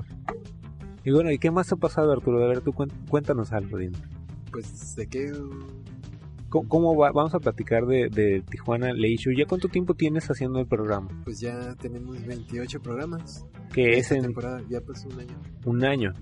[1.04, 2.44] Y bueno, ¿y qué más ha pasado, Arturo?
[2.44, 2.72] A ver, tú
[3.08, 3.96] cuéntanos algo, dime.
[4.52, 5.32] Pues de qué
[6.48, 7.10] ¿Cómo, cómo va?
[7.12, 9.36] Vamos a platicar de, de Tijuana Leisure.
[9.36, 11.08] ¿Ya cuánto tiempo tienes haciendo el programa?
[11.24, 13.44] pues ya tenemos 28 programas.
[13.72, 15.34] Que es en temporada ya pasó un año.
[15.64, 16.12] un año.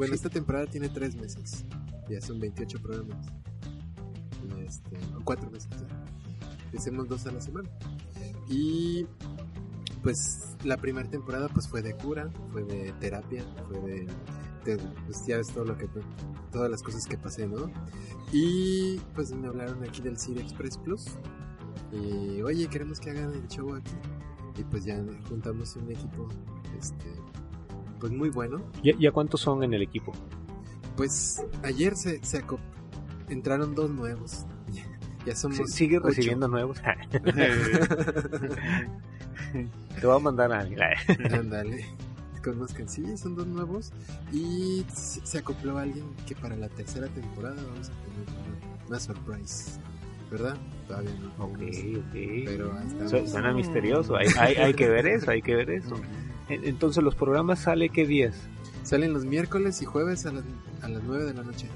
[0.00, 1.66] Bueno, esta temporada tiene 3 meses.
[2.08, 3.26] Ya son 28 programas.
[4.66, 5.68] Este, o 4 meses.
[5.68, 6.78] ya.
[6.78, 7.68] Hacemos dos a la semana.
[8.48, 9.06] Y
[10.02, 14.06] pues la primera temporada pues fue de cura, fue de terapia, fue de,
[14.64, 15.86] de- pues ya ves todo lo que
[16.50, 17.70] todas las cosas que pasé, ¿no?
[18.32, 21.08] Y pues me hablaron aquí del City Express Plus.
[21.92, 23.92] Y oye, queremos que hagan el show aquí.
[24.58, 26.26] Y pues ya juntamos un equipo
[26.78, 27.04] este
[28.00, 28.62] pues muy bueno.
[28.82, 30.12] ¿Ya, ya cuántos son en el equipo?
[30.96, 32.42] Pues ayer se, se
[33.28, 34.46] entraron dos nuevos
[35.26, 35.70] Ya somos.
[35.70, 36.08] Sigue ocho.
[36.08, 36.80] recibiendo nuevos.
[40.00, 40.80] Te voy a mandar a alguien.
[41.32, 41.84] Ándale.
[42.42, 43.92] Conozcan, sí, son dos nuevos.
[44.32, 49.78] Y se acopló alguien que para la tercera temporada vamos a tener una, una surprise.
[50.30, 50.56] ¿Verdad?
[50.86, 51.44] Todavía no.
[51.44, 51.58] Ok,
[51.98, 52.12] ok.
[52.46, 52.72] Pero
[53.26, 54.16] Suena misterioso.
[54.16, 55.96] Hay, hay, hay que ver eso, hay que ver eso.
[56.50, 58.34] En- Entonces, ¿los programas sale qué días?
[58.82, 60.44] Salen los miércoles y jueves a las,
[60.82, 61.66] a las 9 de la noche.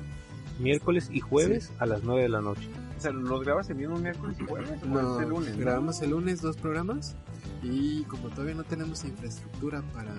[0.58, 2.68] Miércoles y jueves a las 9 de la noche.
[2.96, 4.70] O sea, ¿los grabas el mismo miércoles y jueves?
[4.82, 5.54] ¿O No, el lunes?
[5.56, 5.60] no?
[5.60, 7.16] grabamos el lunes dos programas
[7.62, 10.14] y como todavía no tenemos infraestructura para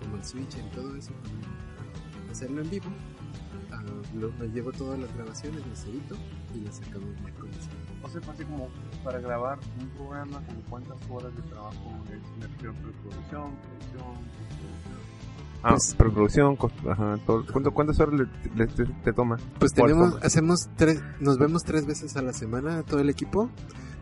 [0.00, 2.86] como el switch y todo eso para hacerlo en vivo,
[3.72, 3.82] ah,
[4.18, 6.16] lo- me llevo todas las grabaciones, las edito
[6.54, 7.54] y las sacamos miércoles.
[8.06, 8.68] O sea, así como
[9.04, 14.36] para grabar un programa, como cuántas horas de trabajo es, preproducción, producción, postproducción.
[15.62, 17.44] Ah, Pues- preproducción, cost- ajá, todo.
[17.50, 19.36] ¿Cuánto- ¿Cuántas horas le- le- te, te toma?
[19.58, 20.24] Pues Por tenemos, toma.
[20.24, 23.50] hacemos tres, nos vemos tres veces a la semana todo el equipo.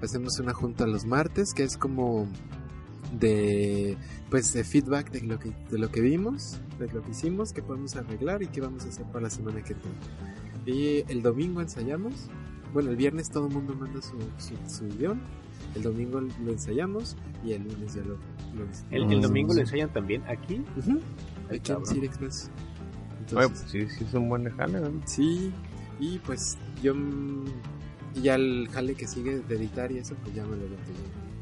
[0.03, 2.27] Hacemos una junta los martes que es como
[3.19, 3.97] de
[4.29, 7.63] pues de feedback de lo que de lo que vimos, de lo que hicimos, que
[7.63, 9.75] podemos arreglar y qué vamos a hacer para la semana que.
[10.67, 12.29] Y el domingo ensayamos.
[12.75, 15.23] Bueno, el viernes todo el mundo manda su, su, su guion.
[15.75, 18.17] El domingo lo ensayamos y el lunes ya lo,
[18.55, 20.63] lo El, el domingo lo enseñan también aquí.
[21.49, 21.87] Ay, Aquí en.
[21.87, 22.51] City Express.
[22.51, 24.91] Oye, Entonces, pues sí, sí es un buen jale, ¿no?
[25.07, 25.53] Sí,
[26.01, 27.45] y pues yo mm,
[28.17, 30.77] y ya el jale que sigue de editar y eso, pues ya me lo yo.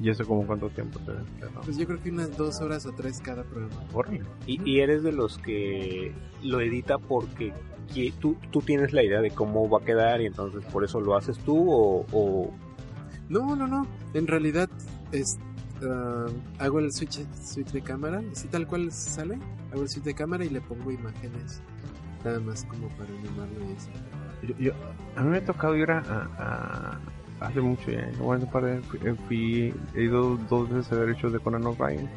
[0.02, 1.22] ¿Y eso como cuánto tiempo te da?
[1.64, 3.82] Pues yo creo que unas dos horas o tres cada programa.
[4.46, 6.12] Y, y eres de los que
[6.42, 7.52] lo edita porque
[7.94, 11.00] qui- tú, tú tienes la idea de cómo va a quedar y entonces por eso
[11.00, 12.50] lo haces tú o, o-
[13.28, 13.86] No, no, no.
[14.12, 14.68] En realidad
[15.12, 15.38] es
[15.84, 16.26] ah,
[16.58, 19.38] hago el switch, switch de cámara, así tal cual sale.
[19.72, 21.62] Hago el switch de cámara y le pongo imágenes.
[22.24, 23.88] Nada más como para animarlo y eso.
[24.42, 24.72] Yo, yo-
[25.16, 27.00] a mí me ha tocado ir a, a- a-
[27.46, 30.96] hace mucho ya, bueno, un par de- fui, eh, fui- he ido dos veces a
[30.96, 32.08] ver hechos de Conan O'Brien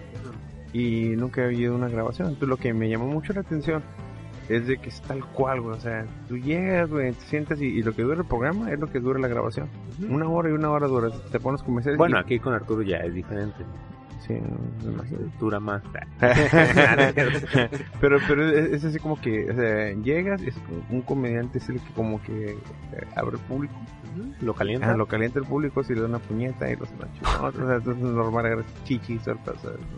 [0.73, 2.27] y nunca había ido a una grabación.
[2.29, 3.81] Entonces lo que me llamó mucho la atención
[4.49, 5.75] es de que es tal cual, güey.
[5.77, 8.79] O sea, tú llegas, güey, te sientas y, y lo que dura el programa es
[8.79, 9.67] lo que dura la grabación.
[10.09, 11.09] Una hora y una hora dura.
[11.31, 11.97] Te pones comerciales.
[11.97, 13.63] bueno y- aquí con Arturo ya es diferente
[14.19, 14.35] sí,
[15.39, 15.81] dura más
[18.01, 20.55] pero pero es, así como que o sea, llegas es
[20.89, 22.57] un comediante es el que como que eh,
[23.15, 23.73] abre el público
[24.41, 27.21] lo calienta Ah, lo calienta el público, si le da una puñeta y los machos.
[27.41, 29.21] O sea, es normal agarrar chichis,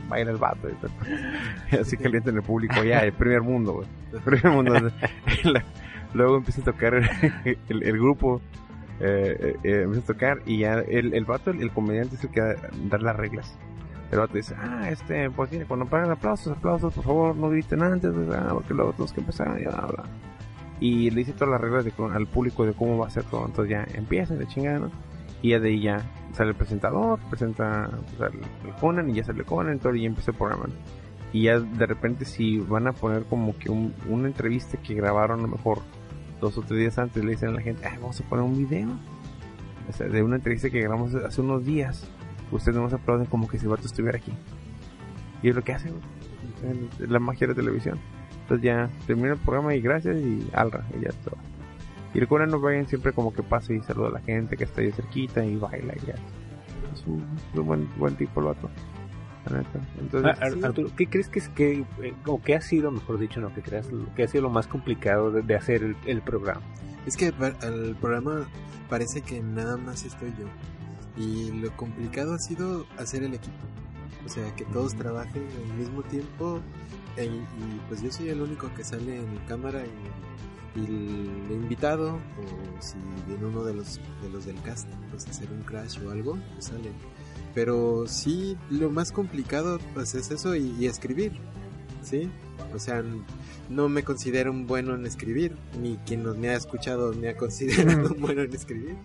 [0.10, 1.80] baila el vato y tal.
[1.82, 3.88] Así calienta en el público, ya, el primer mundo, güey.
[4.14, 4.74] El primer mundo.
[5.44, 5.64] La-
[6.16, 8.42] Luego empieza a tocar el, el grupo,
[9.02, 12.24] eh, eh, eh, empieza a tocar y ya el, el vato, el, el comediante es
[12.24, 12.56] el que da,
[12.90, 13.56] da las reglas.
[14.12, 17.82] El vato dice, ah, este, pues tiene, cuando pagan aplausos, aplausos, por favor, no griten
[17.84, 20.04] antes, ah, porque luego tenemos que empezar y bla, bla
[20.80, 23.48] y le dice todas las reglas de, al público de cómo va a ser todo.
[23.48, 24.90] Entonces ya empiezan de chingada.
[25.42, 26.02] Y ya de ahí ya
[26.34, 30.38] sale el presentador, presenta pues, al, Conan y ya sale Conan, entonces ya empieza el
[30.38, 30.66] programa.
[31.34, 35.40] Y ya de repente si van a poner como que un- una entrevista que grabaron
[35.40, 35.80] a lo mejor
[36.40, 38.56] dos o tres días antes, le dicen a la gente, "Ay, vamos a poner un
[38.58, 38.90] video.
[39.90, 42.08] O sea, de una entrevista que grabamos hace unos días.
[42.52, 44.32] Ustedes nos aplauden como que si el vato estuviera aquí.
[45.44, 46.88] Y es lo que hacen, güey.
[47.00, 48.00] Es la magia de la televisión.
[48.44, 51.36] Entonces ya termina el programa y gracias y alra y ya todo.
[52.14, 54.82] Y el Conan O'Brien siempre como que pasa y saluda a la gente que está
[54.82, 56.16] ahí cerquita y baila y ya.
[56.94, 58.70] Es un, un buen, buen tipo el vato.
[60.00, 63.18] Entonces, Ah, Ar- Arturo, ¿qué crees que es que, eh, o qué ha sido, mejor
[63.18, 66.22] dicho, no que creas, qué ha sido lo más complicado de, de hacer el, el
[66.22, 66.62] programa?
[67.06, 67.28] Es que
[67.62, 68.46] al programa
[68.90, 70.48] parece que nada más estoy yo.
[71.18, 73.56] Y lo complicado ha sido hacer el equipo.
[74.26, 76.60] O sea, que todos trabajen al mismo tiempo.
[77.18, 82.16] e- y pues yo soy el único que sale en cámara y, y el invitado,
[82.16, 86.12] o si viene uno de los, de los del cast, pues hacer un crash o
[86.12, 86.92] algo, pues sale.
[87.56, 91.32] Pero sí, lo más complicado pues es eso y, y escribir.
[92.08, 92.30] ¿Sí?
[92.74, 93.04] O sea,
[93.70, 97.36] no me considero un bueno en escribir, ni quien nos me ha escuchado me ha
[97.36, 98.96] considerado un bueno en escribir,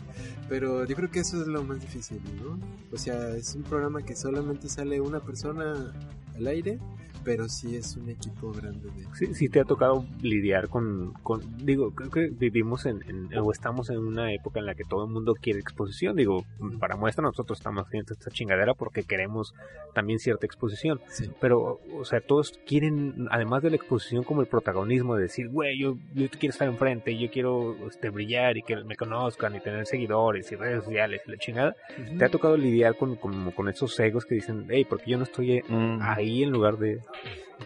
[0.48, 2.58] pero yo creo que eso es lo más difícil, ¿no?
[2.92, 5.92] O sea, es un programa que solamente sale una persona
[6.36, 6.78] al aire,
[7.24, 9.06] pero sí es un equipo grande de...
[9.14, 13.52] Sí, sí te ha tocado lidiar con, con digo, creo que vivimos en, en- o
[13.52, 16.44] estamos en una época en la que todo el mundo quiere exposición, digo,
[16.80, 19.54] para muestra nosotros estamos haciendo esta chingadera porque queremos
[19.94, 21.30] también cierta exposición, Sí.
[21.40, 25.78] pero, o sea, todos quieren, además de la exposición, como el protagonismo de decir, güey,
[25.78, 29.86] yo, yo quiero estar enfrente, yo quiero este, brillar y que me conozcan y tener
[29.86, 31.76] seguidores y redes sociales y la chingada,
[32.18, 35.24] te ha tocado lidiar con, con, con esos egos que dicen, hey, porque yo no
[35.24, 37.00] estoy mm, ahí en lugar de...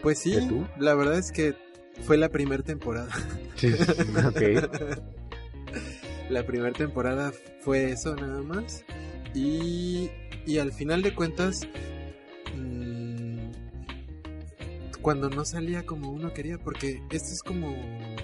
[0.01, 0.37] Pues sí,
[0.77, 1.55] la verdad es que
[2.03, 3.09] fue la primera temporada.
[4.27, 4.41] ok.
[6.29, 7.31] La primera temporada
[7.61, 8.83] fue eso nada más.
[9.33, 10.09] Y,
[10.45, 11.67] y al final de cuentas,
[12.55, 13.37] mm,
[15.01, 17.75] cuando no salía como uno quería, porque esto es como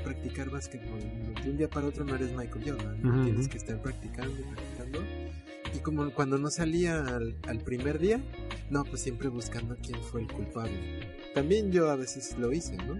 [0.04, 1.00] practicar básquetbol.
[1.44, 5.00] De un día para otro no eres Michael Jordan, tienes que estar practicando y practicando.
[5.74, 8.22] Y como cuando no salía al, al primer día,
[8.70, 11.18] no, pues siempre buscando quién fue el culpable.
[11.34, 12.98] También yo a veces lo hice, ¿no?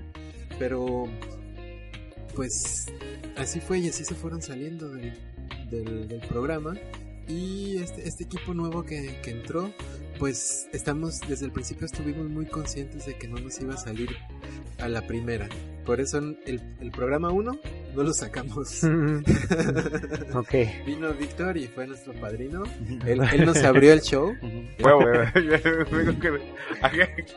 [0.58, 1.06] Pero,
[2.36, 2.88] pues,
[3.38, 5.14] así fue y así se fueron saliendo del,
[5.70, 6.76] del, del programa.
[7.28, 9.72] Y este, este equipo nuevo que, que entró,
[10.20, 14.10] pues estamos, desde el principio estuvimos muy conscientes de que no nos iba a salir
[14.80, 15.48] a la primera.
[15.86, 17.60] Por eso el, el programa 1
[17.96, 18.84] no lo sacamos.
[20.34, 20.54] ok.
[20.86, 22.64] Vino Víctor y fue nuestro padrino.
[23.06, 24.34] Él, él nos abrió el show.
[24.80, 25.06] Huevo,
[25.92, 27.34] Vengo que-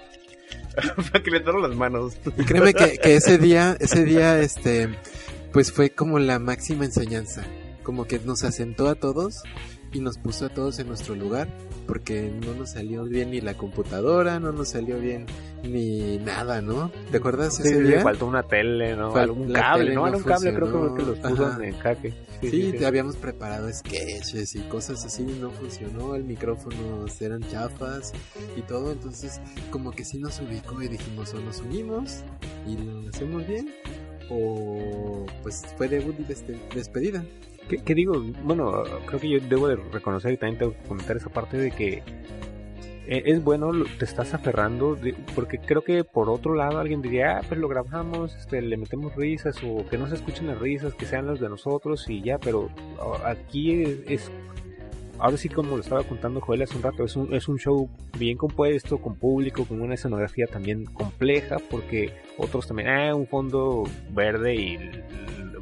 [1.31, 2.15] le las manos.
[2.37, 4.89] Y créeme que, que ese día, ese día, este,
[5.53, 7.45] pues fue como la máxima enseñanza.
[7.83, 9.43] Como que nos asentó a todos
[9.93, 11.49] y nos puso a todos en nuestro lugar.
[11.87, 15.27] Porque no nos salió bien ni la computadora, no nos salió bien
[15.63, 16.91] ni nada, ¿no?
[17.13, 18.01] ¿Te acuerdas Sí, ese sí, día?
[18.03, 19.15] faltó una tele, ¿no?
[19.15, 20.01] Fal- la cable, ¿no?
[20.01, 21.65] no Algún cable creo que fue que los puso Ajá.
[21.65, 22.11] en jaque.
[22.41, 28.13] Sí, Sí, te habíamos preparado sketches y cosas así, no funcionó, el micrófono eran chafas
[28.57, 32.25] y todo, entonces como que sí nos ubicó y dijimos o nos unimos
[32.67, 33.73] y lo hacemos bien
[34.29, 37.25] o pues fue debut y despe- despedida.
[37.69, 38.23] ¿Qué, digo?
[38.45, 41.73] Bueno, creo que yo debo de reconocer y también tengo que comentar esa parte de
[41.73, 42.03] que
[43.09, 44.97] eh, es bueno, te estás aferrando,
[45.35, 49.15] porque creo que por otro lado alguien diría, ah, pues lo grabamos, este, le metemos
[49.17, 52.39] risas o que no se escuchen las risas, que sean las de nosotros y ya,
[52.39, 52.69] pero
[53.01, 54.31] ah, aquí es, es-
[55.19, 57.89] ahora sí como lo estaba contando Joel hace un rato, es un, es un show
[58.19, 63.85] bien compuesto, con público, con una escenografía también compleja, porque otros también, ah, un fondo
[64.13, 64.79] verde y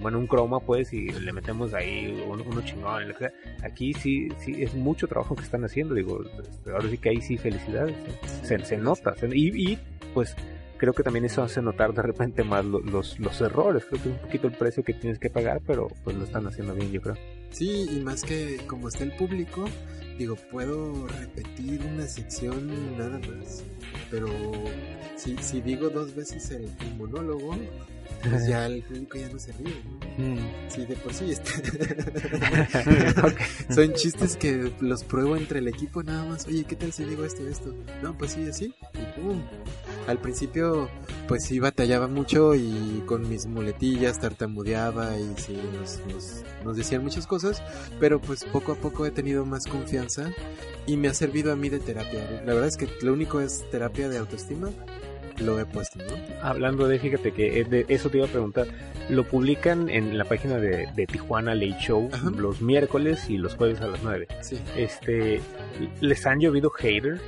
[0.04, 3.08] bueno, un croma pues y le metemos ahí uno, uno chingón.
[3.12, 3.32] que sea.
[3.62, 7.22] Aquí sí, sí, es mucho trabajo que están haciendo, digo, este, ahora sí que ahí
[7.22, 7.96] sí felicidades,
[8.42, 9.78] se, se nota, se- y, y,
[10.12, 10.36] pues
[10.76, 14.08] creo que también eso hace notar de repente más lo- los, los errores, creo que
[14.10, 16.92] es un poquito el precio que tienes que pagar, pero pues lo están haciendo bien
[16.92, 17.16] yo creo.
[17.50, 19.64] Sí, y más que como está el público,
[20.18, 23.64] digo, puedo repetir una sección nada más,
[24.10, 24.28] pero
[25.16, 27.56] si, si digo dos veces el, el monólogo,
[28.28, 30.38] pues ya el público ya no se ríe, ¿no?
[30.68, 31.52] Sí, de por sí está.
[33.74, 36.46] Son chistes que los pruebo entre el equipo nada más.
[36.46, 37.74] Oye, ¿qué tal si digo esto y esto?
[38.02, 38.74] No, pues sí, así.
[38.94, 39.42] Y pum.
[40.06, 40.88] Al principio,
[41.28, 47.02] pues sí batallaba mucho y con mis muletillas tartamudeaba y sí, nos, nos, nos decían
[47.02, 47.62] muchas cosas.
[48.00, 50.03] Pero pues poco a poco he tenido más confianza
[50.86, 52.20] y me ha servido a mí de terapia.
[52.44, 54.70] La verdad es que lo único es terapia de autoestima.
[55.38, 56.14] Lo he puesto, ¿no?
[56.42, 58.68] Hablando de, fíjate que eh, de eso te iba a preguntar,
[59.08, 62.30] lo publican en la página de, de Tijuana Late Show Ajá.
[62.30, 64.28] los miércoles y los jueves a las 9.
[64.42, 64.60] Sí.
[64.76, 65.40] Este,
[66.00, 67.20] ¿les han llovido hater?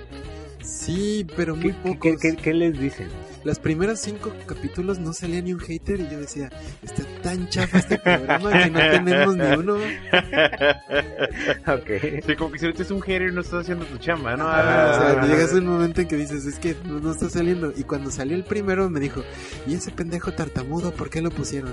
[0.66, 2.20] Sí, pero ¿Qué, muy qué- pocos.
[2.20, 3.08] qué- qué les dicen?
[3.44, 6.50] Las primeras cinco capítulos no salía ni un hater y yo decía,
[6.82, 9.74] está tan chafa este programa que no tenemos ni uno.
[11.66, 12.22] ok.
[12.26, 14.44] Sí, como que si ahorita es un hater no estás haciendo tu chamba, ¿no?
[14.48, 15.26] Ah, o sea, Ah.
[15.26, 17.72] llegas a un momento en que dices, es que no, no está saliendo.
[17.76, 19.22] Y cuando salió el primero me dijo,
[19.66, 21.72] ¿y ese pendejo tartamudo por qué lo pusieron?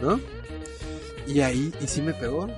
[0.00, 0.20] ¿No?
[1.26, 2.48] Y ahí, y sí me pegó.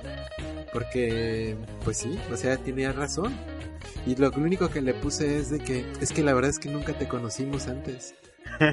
[0.71, 3.33] Porque, pues sí, o sea, tenía razón.
[4.05, 6.69] Y lo único que le puse es de que, es que la verdad es que
[6.69, 8.15] nunca te conocimos antes.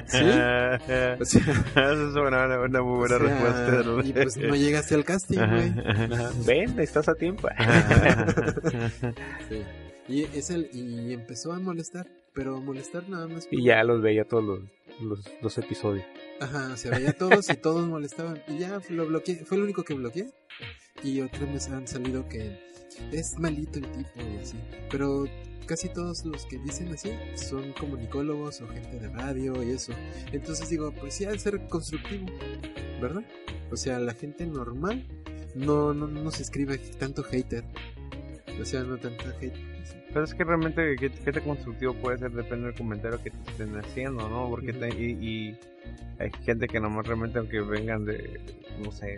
[0.07, 0.17] ¿Sí?
[1.19, 3.83] O sea, es una, muy buena o sea, respuesta.
[3.83, 4.01] ¿no?
[4.03, 5.73] Y pues no llegaste al casting, güey.
[6.45, 7.47] Ven, estás a tiempo.
[9.49, 9.63] Sí.
[10.07, 13.47] Y, es el, y empezó a molestar, pero molestar nada más.
[13.51, 14.59] y ya los veía todos los,
[15.01, 16.05] los, los episodios.
[16.39, 18.41] Ajá, se veía todos y todos molestaban.
[18.47, 20.31] Y ya lo bloqueé, fue el único que bloqueé.
[21.03, 22.59] Y otros me han salido que
[23.11, 24.57] es malito el tipo y así.
[24.91, 25.25] Pero
[25.65, 29.93] casi todos los que dicen así son comunicólogos o gente de radio y eso.
[30.31, 32.25] Entonces digo, pues sí, al ser constructivo,
[33.01, 33.23] ¿verdad?
[33.71, 35.05] O sea, la gente normal
[35.55, 37.63] no, no, no se escribe tanto hater.
[38.59, 39.53] O sea, no tanto hate.
[40.11, 43.51] Pero es que realmente qué, qué tan constructivo puede ser depende del comentario que te
[43.51, 44.49] estén haciendo, ¿no?
[44.49, 45.57] Porque te- y, y
[46.19, 48.39] hay gente que nomás realmente aunque vengan de,
[48.83, 49.17] no sé,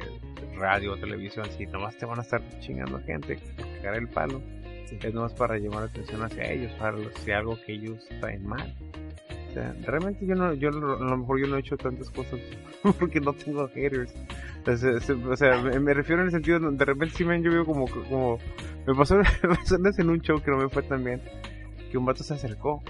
[0.58, 3.40] radio o televisión, si nomás te van a estar chingando gente,
[3.82, 4.42] cagar el palo,
[4.86, 4.98] Sí.
[5.02, 8.76] es nomás para llamar la atención hacia ellos, para si algo que ellos traen mal.
[9.52, 12.40] O sea, realmente yo no, yo a lo mejor yo no he hecho tantas cosas
[13.00, 14.14] porque no tengo haters.
[14.66, 17.36] O sea, se- o sea, me, me refiero en el sentido de repente sí me
[17.36, 18.40] han llovido como, como,
[18.88, 21.22] me pasó, me pasó en un show que no me fue tan bien,
[21.92, 22.82] que un vato se acercó.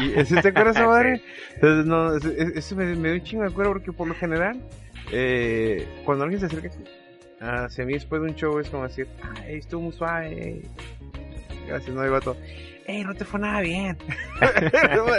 [0.00, 1.22] Y, ¿sí ¿Te acuerdas madre?
[1.54, 4.60] Entonces, no, eso, me, me dio un chingo de acuerdo porque por lo general,
[5.12, 6.70] eh, cuando alguien se acerca,
[7.40, 9.06] hacia mí después de un show es como decir,
[9.44, 10.62] ay, estuvo muy suave.
[11.68, 12.36] Gracias, no, el vato.
[12.90, 13.96] Ey, no te fue nada bien.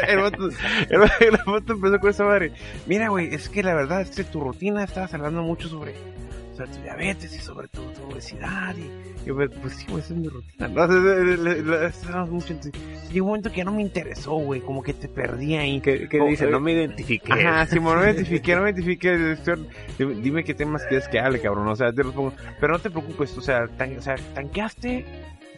[0.08, 0.50] el, vato,
[0.90, 2.52] el, el vato empezó con esa madre.
[2.86, 5.94] Mira, güey, es que la verdad es que tu rutina estabas hablando mucho sobre,
[6.56, 8.76] sobre tu diabetes y sobre tu, tu obesidad.
[8.76, 10.68] Y yo, pues sí, güey, esa es mi rutina.
[10.68, 12.54] No, mucho.
[13.12, 15.80] Llegó un momento que ya no me interesó, güey, como que te perdí ahí.
[15.82, 17.32] Que, que dice, no me identifiqué.
[17.34, 19.38] Ajá, si no me identifiqué, no me identifiqué.
[19.98, 21.68] dime qué temas quieres que hable, cabrón.
[21.68, 22.34] O sea, te los pongo.
[22.60, 25.06] Pero no te preocupes, o sea, tan- o sea tanqueaste,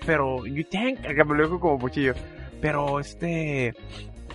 [0.06, 2.14] pero you tank, acá me lo dijo como pochillo.
[2.62, 3.74] Pero este.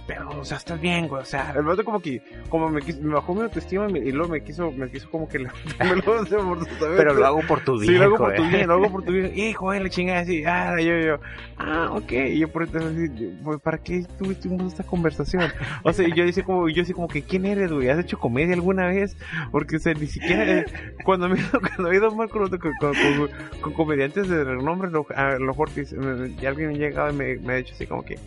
[0.08, 1.22] Pero, o sea, estás bien, güey.
[1.22, 3.98] O sea, el vato como que, como me, quiso- me bajó mi autoestima y, me-
[4.00, 5.48] y luego me quiso, me quiso como que le,
[5.80, 6.66] me lo hace por.
[6.96, 9.02] Pero lo hago por tu Sí, bien, lo hago por tu bien, lo hago por
[9.04, 9.32] tu bien.
[9.38, 10.42] Hijo, eh, la chingada así.
[10.46, 11.20] Ah, yo, yo.
[11.58, 12.10] Ah, ok.
[12.12, 15.44] Y yo por entonces así, pues, ¿para qué tuvimos esta conversación?
[15.84, 17.90] O sea, y yo decía como, yo decía como que, ¿quién eres, güey?
[17.90, 19.14] ¿Has hecho comedia alguna vez?
[19.52, 20.64] Porque, o sea, ni siquiera, eh,
[21.04, 21.36] cuando me,
[21.76, 23.30] cuando he ido mal con, con, con, con-
[23.60, 27.36] con comediantes de renombre, lo- a lo mejor y alguien me ha llegado y me,
[27.36, 28.18] me ha dicho así como que,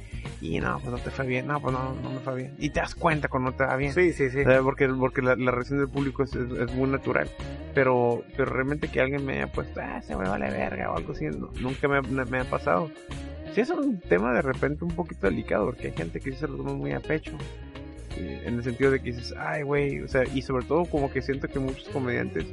[0.42, 2.54] y no, pues no te fue bien, no, pues no, no me fue bien.
[2.60, 3.94] Y te das cuenta cuando no te va bien.
[3.94, 4.40] Sí, sí, sí.
[4.40, 7.30] Eh, porque porque la, la reacción del público es, es- es muy natural
[7.74, 11.14] pero pero realmente que alguien me haya puesto ah se me vale verga o algo
[11.14, 12.92] así no- nunca me, ha- me ha pasado
[13.56, 16.58] sí es un tema de repente un poquito delicado porque hay gente que se lo
[16.58, 17.32] toma muy a pecho
[18.18, 21.22] en el sentido de que dices ay güey o sea y sobre todo como que
[21.22, 22.46] siento que muchos comediantes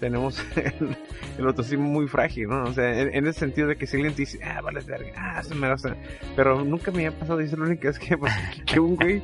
[0.00, 0.96] tenemos el,
[1.38, 2.64] el autoestima muy frágil, ¿no?
[2.64, 5.12] O sea, en, en ese sentido de que si alguien te dice, ah, vale, verga,
[5.16, 5.96] ah, se me gusta.
[6.34, 8.32] Pero nunca me ha pasado, y es lo único es que, pues,
[8.66, 9.22] que, un güey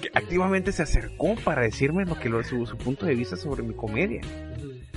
[0.00, 3.62] que activamente se acercó para decirme lo que lo, su, su punto de vista sobre
[3.62, 4.22] mi comedia.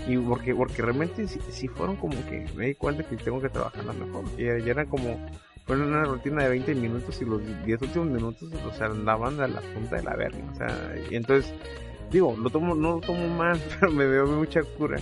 [0.07, 3.49] Y porque, porque realmente si, si fueron como que me di cuenta que tengo que
[3.49, 4.23] trabajar mejor.
[4.37, 5.19] Y ya era como,
[5.65, 9.47] fue una rutina de 20 minutos y los 10 últimos minutos, o sea, andaban a
[9.47, 10.39] la punta de la verga.
[10.53, 11.53] O sea, y entonces,
[12.11, 14.99] digo, lo tomo, no lo tomo mal, pero me veo mucha cura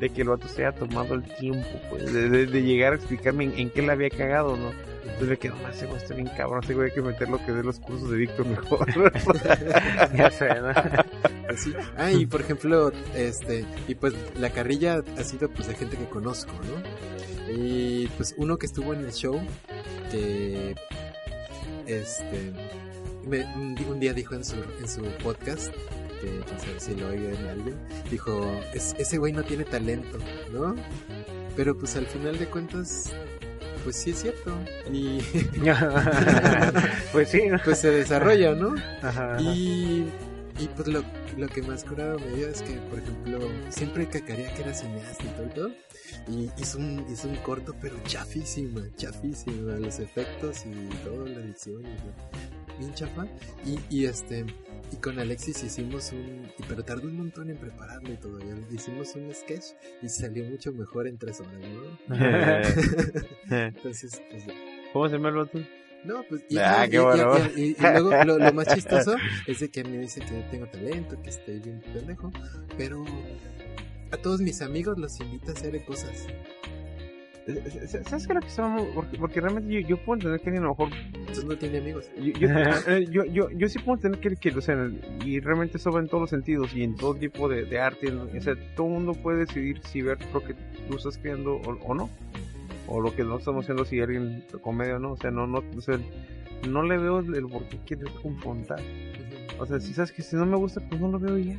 [0.00, 2.96] de que el vato se haya tomado el tiempo, pues, de, de- de llegar a
[2.96, 4.70] explicarme en, en qué la había cagado, ¿no?
[5.02, 7.44] Entonces me quedo más, ese güey está bien cabrón, ese güey hay que meter lo
[7.44, 8.86] que de los cursos de Víctor mejor.
[10.16, 10.68] Ya sé, ¿no?
[11.52, 11.72] Así.
[11.96, 16.04] Ah, y por ejemplo, este, y pues la carrilla ha sido pues de gente que
[16.04, 17.52] conozco, ¿no?
[17.52, 19.40] Y pues uno que estuvo en el show,
[20.12, 20.76] que
[21.86, 22.52] este,
[23.26, 25.72] me- un día dijo en su, en su podcast,
[26.26, 27.76] no sé si lo oigan alguien,
[28.10, 30.18] dijo, "Es- ese güey no tiene talento,
[30.52, 30.74] ¿no?
[31.56, 33.12] Pero pues al final de cuentas,
[33.84, 34.52] pues sí es cierto.
[34.92, 35.18] Y
[37.12, 37.58] pues sí, ¿no?
[37.64, 38.74] pues se desarrolla, ¿no?
[39.02, 39.40] Ajá, ajá.
[39.42, 40.06] Y,
[40.58, 41.02] y pues lo,
[41.36, 43.38] lo que más curado me dio es que, por ejemplo,
[43.70, 45.70] siempre cacaría que era cineasta y todo, y todo.
[46.28, 49.72] Y hizo un, hizo un corto, pero chafísima, chafísima.
[49.74, 53.26] Los efectos y todo, la edición, y lo- bien chafa.
[53.64, 54.44] Y, y este,
[54.92, 58.38] y con Alexis hicimos un, y pero tardó un montón en prepararlo y todo.
[58.40, 59.64] y hicimos un sketch
[60.02, 61.54] y salió mucho mejor en tres horas,
[62.08, 62.16] ¿no?
[63.50, 64.44] Entonces, pues,
[64.92, 65.58] ¿Cómo se llama el vato?
[66.04, 67.32] no, pues y, Ah, y- qué bueno.
[67.56, 69.16] y- y- y luego lo, lo más chistoso
[69.46, 72.30] es de que me dice que tengo talento, que estoy bien pendejo,
[72.78, 73.04] pero
[74.12, 76.26] a todos mis amigos los invita a hacer cosas.
[78.04, 78.82] ¿Sabes qué lo que estamos?
[78.94, 82.10] Porque, porque realmente yo, yo puedo entender que a lo mejor Entonces no tiene amigos.
[82.16, 84.90] Yo, yo, eh, yo, yo, yo sí puedo entender que, que, o sea,
[85.24, 88.12] y realmente eso va en todos los sentidos y en todo tipo de, de arte.
[88.12, 88.24] ¿no?
[88.24, 90.54] O sea, todo el mundo puede decidir si ver lo que
[90.88, 92.10] tú estás creando o, o no.
[92.86, 95.12] O lo que nosotros estamos haciendo, si alguien comedia o no.
[95.12, 95.98] O sea, no, no, o sea,
[96.68, 98.80] no le veo el, por qué quieres confrontar.
[99.58, 101.58] O sea, si sabes que si no me gusta, pues no lo veo ya.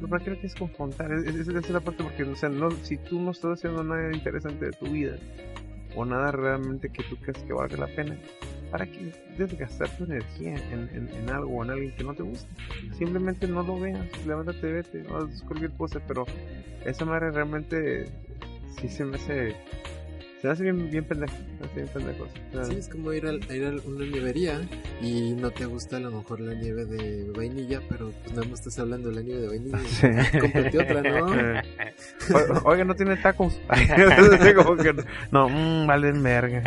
[0.00, 1.12] No, ¿Para qué lo quieres confrontar?
[1.12, 4.12] Es- es- es la parte porque, o sea, no, si tú no estás haciendo nada
[4.12, 5.16] interesante de tu vida
[5.96, 8.16] o nada realmente que tú creas que valga la pena,
[8.70, 12.48] ¿para qué desgastar tu energía en, en, algo o en alguien que no te gusta?
[12.96, 16.26] Simplemente no lo veas, levántate, vete, hagas cualquier cosa, pero
[16.84, 18.06] esa madre realmente
[18.78, 19.56] sí se me hace,
[20.40, 22.24] se hace bien, bien pendejo, se me hace bien pendejo.
[22.24, 24.60] O sea, Sí, es como ir, al- a ir a una nievería
[25.02, 28.60] y no te gusta a lo mejor la nieve de vainilla, pero pues nada más
[28.60, 29.78] estás hablando de la nieve de vainilla.
[30.40, 31.26] Cómprate otra, ¿no?
[32.64, 33.60] O- Oiga, no tiene tacos.
[34.56, 36.62] Como que no, no mm, valen verga.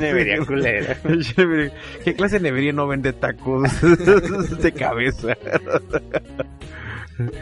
[0.00, 0.96] Nevería culera.
[1.36, 1.72] Nevería.
[2.04, 3.70] ¿Qué clase de nevería no vende tacos
[4.62, 5.34] de cabeza?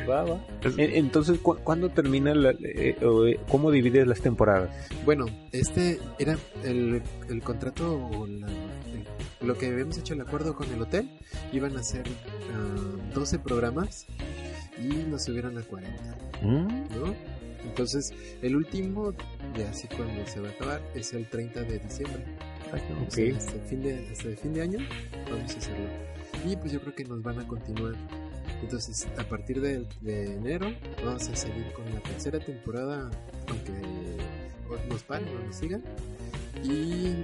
[0.09, 0.41] Va, va.
[0.77, 4.71] En- Entonces, ¿cu- ¿cuándo termina la, eh, o, eh, cómo divides las temporadas?
[5.05, 10.55] Bueno, este era el, el contrato o la- el- lo que habíamos hecho el acuerdo
[10.55, 11.11] con el hotel.
[11.53, 12.05] Iban a ser
[12.53, 14.07] ah, 12 programas
[14.79, 17.15] y nos subieron a 40, ¿no?
[17.65, 18.13] Entonces,
[18.43, 19.13] el último,
[19.57, 22.23] ya así cuando se va a acabar, es el 30 de diciembre.
[23.07, 24.79] O sea, hasta, el fin de, hasta el fin de año
[25.31, 25.87] vamos a hacerlo.
[26.47, 27.95] Y pues yo creo que nos van a continuar.
[28.65, 30.73] Entonces, a partir de, de enero
[31.05, 33.11] vamos a seguir con la tercera temporada,
[33.49, 33.73] aunque
[34.89, 35.83] nos paren o nos sigan.
[36.63, 37.23] Y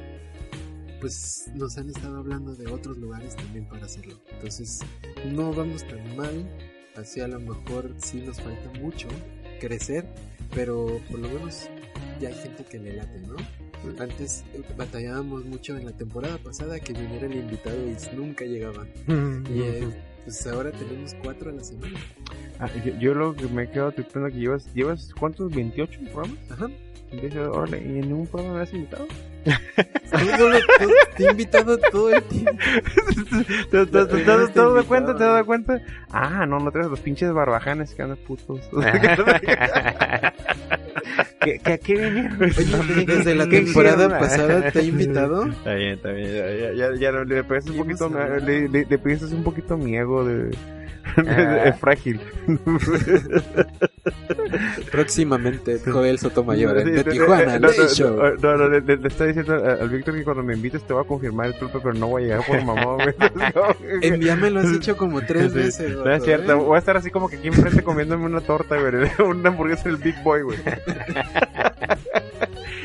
[1.00, 4.20] pues nos han estado hablando de otros lugares también para hacerlo.
[4.30, 4.80] Entonces,
[5.24, 6.46] no vamos tan mal.
[6.94, 9.08] Así a lo mejor sí nos falta mucho
[9.60, 10.06] crecer,
[10.54, 11.70] pero por lo menos
[12.20, 13.36] ya hay gente que le late, ¿no?
[13.98, 18.88] Antes eh, batallábamos mucho en la temporada pasada que viniera el invitado y nunca llegaban.
[19.48, 19.88] y eh,
[20.24, 21.98] pues ahora tenemos cuatro a la semana.
[22.58, 25.50] Ah, yo, yo, lo que me he quedado tripeando que llevas, llevas ¿cuántos?
[25.52, 26.38] ¿28 programas?
[26.50, 26.68] Ajá.
[27.52, 29.06] Órale, ¿y en ningún programa me has invitado?
[31.16, 32.52] te he invitado todo el tiempo.
[33.70, 35.16] ¿Te, te, te, te has dado cuenta?
[35.16, 35.82] ¿Te has dado cuenta?
[36.10, 38.60] Ah, no, no traes los pinches barbajanes que andan putos.
[41.40, 42.38] ¿Qué, qué, qué vinieron?
[43.06, 45.46] Desde la temporada pasada te he invitado.
[45.46, 46.28] Está bien, está bien.
[46.30, 48.10] Ya, ya, ya le pegaste un poquito,
[48.44, 50.50] le, le, le pegaste un poquito mi ego de...
[51.16, 52.20] es frágil.
[54.90, 60.14] Próximamente, Joel Sotomayor de Tijuana, no, no, no, no, le, le, está diciendo al Víctor
[60.14, 62.46] que cuando me invites te voy a confirmar el truco, pero no voy a llegar
[62.46, 63.04] por mamá.
[64.02, 67.28] Envíame, lo has dicho como tres veces, No es cierto, voy a estar así como
[67.28, 70.58] que aquí enfrente comiéndome una torta, güey, una hamburguesa del Big Boy, güey.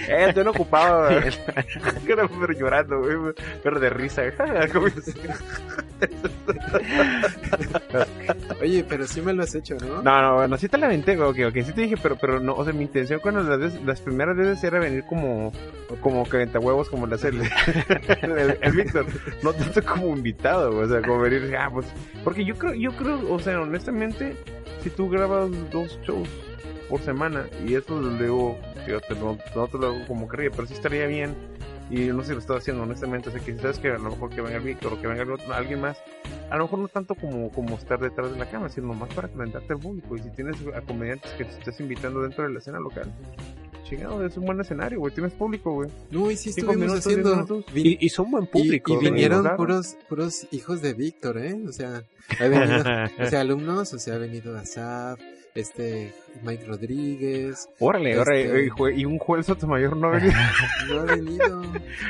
[0.08, 1.32] Eh, estoy ocupado, güey.
[2.06, 3.34] pero llorando, güey.
[3.64, 4.22] Pero de risa,
[8.62, 10.02] Oye, pero sí me lo has hecho, ¿no?
[10.02, 12.54] No, no, bueno, sí te la aventé, ok, ok, sí te dije, pero, pero no,
[12.54, 15.52] o sea, mi intención cuando las, veces, las primeras veces era venir como,
[16.02, 17.42] como huevos, como hace el,
[18.22, 19.06] el, el Víctor,
[19.44, 21.88] no tanto como invitado, o sea, como venir, ah, pues,
[22.24, 24.36] porque yo creo, yo creo, o sea, honestamente,
[24.82, 26.30] si tú grabas dos shows
[26.90, 30.68] por semana y eso lo digo, fíjate, no, no te lo hago como quería, pero
[30.68, 31.36] sí estaría bien
[31.90, 34.30] y no sé lo estoy haciendo honestamente, o sea que sabes que a lo mejor
[34.30, 35.98] que venga el Víctor o que venga alguien más,
[36.50, 39.28] a lo mejor no tanto como, como estar detrás de la cámara, sino más para
[39.28, 42.60] calentarte al público y si tienes a comediantes que te estés invitando dentro de la
[42.60, 43.12] escena local.
[43.84, 45.14] Chingado, es un buen escenario, güey.
[45.14, 45.90] Tienes público, güey.
[46.10, 47.64] No, y sí estuvimos minutos, haciendo.
[47.76, 48.94] Y, y, son buen público.
[48.94, 51.56] Y, y vinieron puros, puros hijos de Víctor, ¿eh?
[51.68, 52.04] O sea,
[52.40, 52.78] ha venido,
[53.20, 55.20] o sea, alumnos, o sea, ha venido Asaf,
[55.54, 57.70] este Mike Rodríguez.
[57.80, 58.22] Órale, este...
[58.22, 60.34] órale, y un juez Sotomayor no ha venido.
[60.90, 61.62] no ha venido.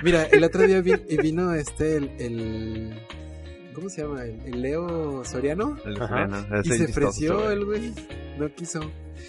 [0.03, 2.93] Mira, el otro día vi, vino este, el, el,
[3.75, 4.23] ¿cómo se llama?
[4.23, 5.77] El, el Leo Soriano.
[5.85, 6.45] El Soriano.
[6.63, 7.93] Y se ofreció el güey,
[8.39, 8.79] no quiso.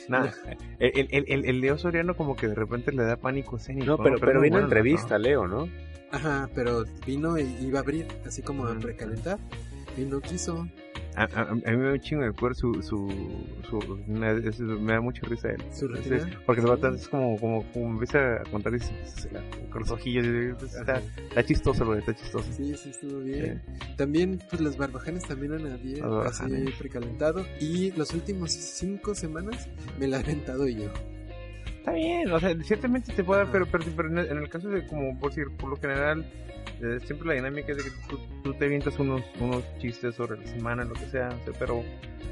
[0.09, 0.32] Nada,
[0.78, 3.86] el, el, el, el, Leo Soriano como que de repente le da pánico escénico.
[3.86, 5.24] No, pero, pero vino a entrevista, ¿no?
[5.24, 5.68] Leo, ¿no?
[6.12, 9.38] Ajá, pero vino y iba a abrir, así como a precalentar,
[9.97, 10.66] y no quiso.
[11.16, 13.09] A, a, a, mí me da un chingo de cuero su, su,
[13.70, 15.62] su me, es, me, da mucha risa él.
[15.72, 19.80] ¿Su es, es, porque se va es como, como, como empieza a contar y con
[19.80, 20.26] los ojillos,
[20.62, 22.53] está, está chistoso, güey, está chistoso.
[22.53, 23.62] Sí, sí, estuvo bien.
[23.66, 23.94] Sí.
[23.97, 26.44] También, pues las barbajanes también han habido, así
[26.78, 27.47] precalentado.
[27.61, 30.92] Y las últimas cinco semanas me la he aventado yo.
[31.87, 34.49] Está bien, o sea, ciertamente te puede dar, pero, pero, pero en, el, en el
[34.49, 36.28] caso de, como por decir, por lo general,
[36.82, 40.37] eh, siempre la dinámica es de que tú, tú, te avientas unos, unos chistes sobre
[40.41, 41.84] la semana, lo que sea, o sea pero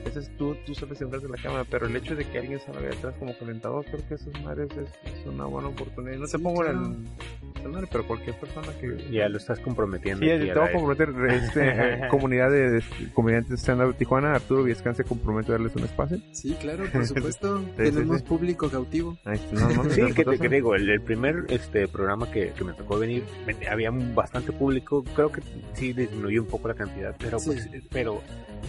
[0.04, 2.60] ese es tú, tú sabes entrar de la cámara, pero el hecho de que alguien
[2.60, 6.18] salga de atrás como calentador, creo que esas madres es, es una buena oportunidad.
[6.18, 6.84] No sí, te pongo claro.
[6.84, 9.10] en el pero cualquier persona que...
[9.10, 10.20] Ya lo estás comprometiendo.
[10.20, 12.82] Sí, te voy a comprometer, este, comunidad de, de
[13.14, 16.18] comediantes de stand-up de Tijuana, Arturo Viescan se compromete a darles un espacio.
[16.32, 19.16] Sí, claro, por supuesto, sí, tenemos sí, público cautivo.
[19.24, 22.64] Ahí, no, no, sí, que te, que digo, el, el, primer este programa que, que
[22.64, 23.24] me tocó venir,
[23.70, 25.42] había bastante público, creo que
[25.74, 28.22] sí disminuyó un poco la cantidad, pero pues, pero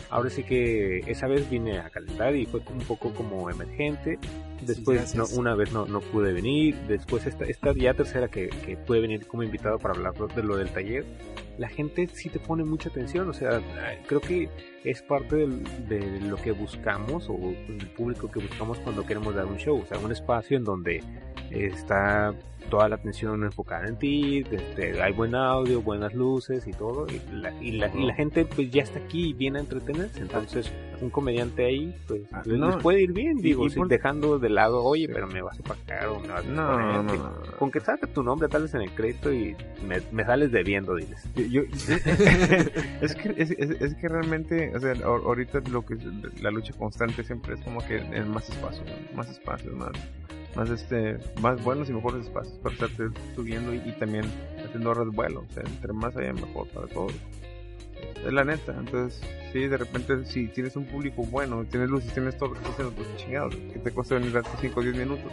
[0.09, 4.19] ahora sí que esa vez vine a calentar y fue un poco como emergente.
[4.61, 6.75] Después sí, no, una vez no, no pude venir.
[6.87, 10.57] Después esta, esta ya tercera que, que pude venir como invitado para hablar de lo
[10.57, 11.05] del taller.
[11.57, 13.29] La gente sí te pone mucha atención.
[13.29, 13.61] O sea,
[14.07, 14.49] creo que
[14.83, 15.47] es parte
[15.87, 17.37] de lo que buscamos o
[17.67, 19.79] el público que buscamos cuando queremos dar un show.
[19.81, 21.03] O sea, un espacio en donde
[21.51, 22.33] está
[22.69, 27.21] toda la atención enfocada en ti, este, hay buen audio, buenas luces y todo, y
[27.35, 30.71] la, y la, y la gente pues ya está aquí y viene a entretenerse, entonces
[31.05, 33.87] un comediante ahí pues ah, no, les puede ir bien, digo, por...
[33.87, 37.03] dejando de lado, oye, pero me vas a pagar o me vas a no, no,
[37.03, 39.55] no, no, con que saque tu nombre tal vez en el crédito y
[39.87, 41.23] me, me sales debiendo, diles.
[41.35, 41.61] Yo, yo,
[43.01, 45.97] es, que, es, es, es, que realmente, o sea, ahorita lo que
[46.41, 48.83] la lucha constante siempre es como que en más espacio,
[49.15, 49.91] más espacio, más
[50.55, 54.23] más este más buenos y mejores espacios para estarte subiendo y, y también
[54.65, 57.11] haciendo horas de vuelo o sea entre más allá mejor para todos
[58.25, 59.21] es la neta entonces
[59.53, 62.73] sí de repente si tienes un público bueno tienes luces tienes todo lo que estás
[62.73, 65.31] haciendo pues chingados que te cuesta venir a 5 o 10 minutos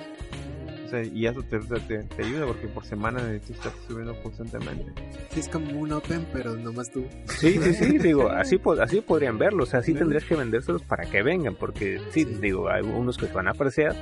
[0.92, 4.92] sea, y eso te, te, te ayuda porque por semana necesitas estar subiendo constantemente.
[5.30, 7.04] Sí, es como un open, pero nomás tú.
[7.26, 11.04] Sí, sí, sí, digo, así, así podrían verlo, o sea, sí tendrías que vendérselos para
[11.06, 12.38] que vengan, porque sí, Sí.
[12.40, 13.94] digo, hay unos que van a apreciar,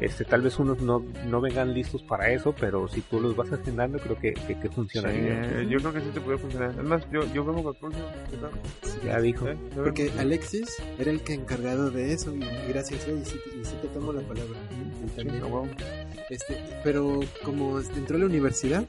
[0.00, 3.52] este, tal vez unos no, no vengan listos para eso, pero si tú los vas
[3.52, 5.44] agendando, creo que, que, que funcionaría.
[5.60, 6.70] Sí, yo creo que sí te puede funcionar.
[6.74, 7.98] Además, yo, yo vengo con Pulso.
[9.04, 9.46] Ya dijo.
[9.74, 13.64] Porque Alexis era el que encargado de eso y gracias a él y sí, y
[13.64, 14.58] sí te tomo la palabra.
[15.16, 15.40] También,
[16.30, 18.84] este, pero como entró a la universidad,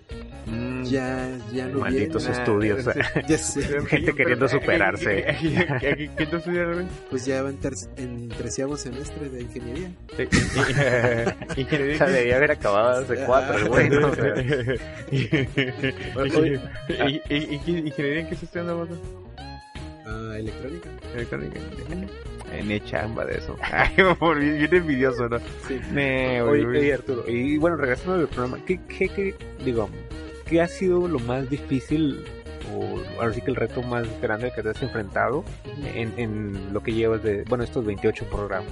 [0.45, 0.83] Mm.
[0.85, 2.39] ya, ya no Malditos viene.
[2.39, 2.85] estudios.
[3.27, 5.25] Ya sé, Gente queriendo superarse.
[6.17, 6.87] ¿Qué tú estudias, güey?
[7.11, 9.91] pues ya va en, ter- en treceavo semestre de ingeniería.
[10.11, 10.15] O
[11.01, 14.07] sea, debía haber acabado hace cuatro, el güey, ¿no?
[14.07, 14.33] O sea,
[16.15, 18.89] Oye, ¿y- y- y qué- ¿Ingeniería en qué estás estudiando vos?
[20.05, 20.89] Ah, electrónica.
[21.15, 21.59] Electrónica.
[22.65, 23.55] Ni chamba de eso.
[23.71, 23.93] Ay,
[24.39, 25.39] bien envidioso, ¿no?
[25.67, 25.79] Sí.
[25.91, 29.89] Me oye, Arturo, y bueno, regresando al programa, ¿qué, qué, qué, digo,
[30.47, 32.25] qué ha sido lo más difícil
[32.75, 35.43] o ahora sí que el reto más grande que te has enfrentado
[35.95, 38.71] en, en lo que llevas de, bueno, estos 28 programas?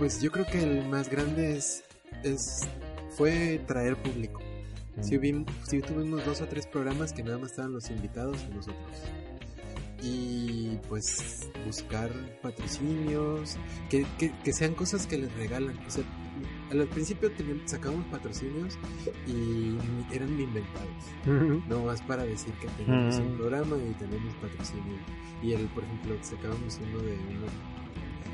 [0.00, 1.84] Pues yo creo que el más grande es,
[2.22, 2.66] es
[3.10, 4.40] fue traer público.
[5.02, 8.96] Si, tuvimos dos o tres programas que nada más estaban los invitados y nosotros.
[10.02, 13.58] Y pues buscar patrocinios,
[13.90, 15.78] que, que, que sean cosas que les regalan.
[15.86, 16.04] O sea,
[16.70, 18.78] al principio teníamos, sacábamos patrocinios
[19.26, 19.76] y
[20.14, 21.68] eran inventados.
[21.68, 24.96] No más para decir que tenemos un programa y tenemos patrocinio.
[25.42, 27.79] Y el, por ejemplo, sacábamos uno de uno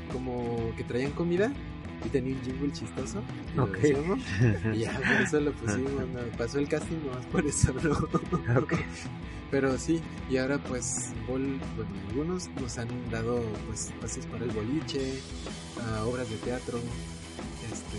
[0.07, 1.51] como que traían comida
[2.05, 3.21] y tenía un jingle chistoso.
[3.53, 4.17] y lo
[4.73, 5.91] y ya por eso lo pusimos.
[5.91, 8.59] no, pasó el casting nomás por eso, ¿no?
[8.59, 8.73] Ok.
[9.49, 14.51] Pero sí, y ahora pues bol- bueno, algunos nos han dado pues pases para el
[14.51, 15.19] boliche,
[15.81, 16.79] a obras de teatro,
[17.71, 17.97] este,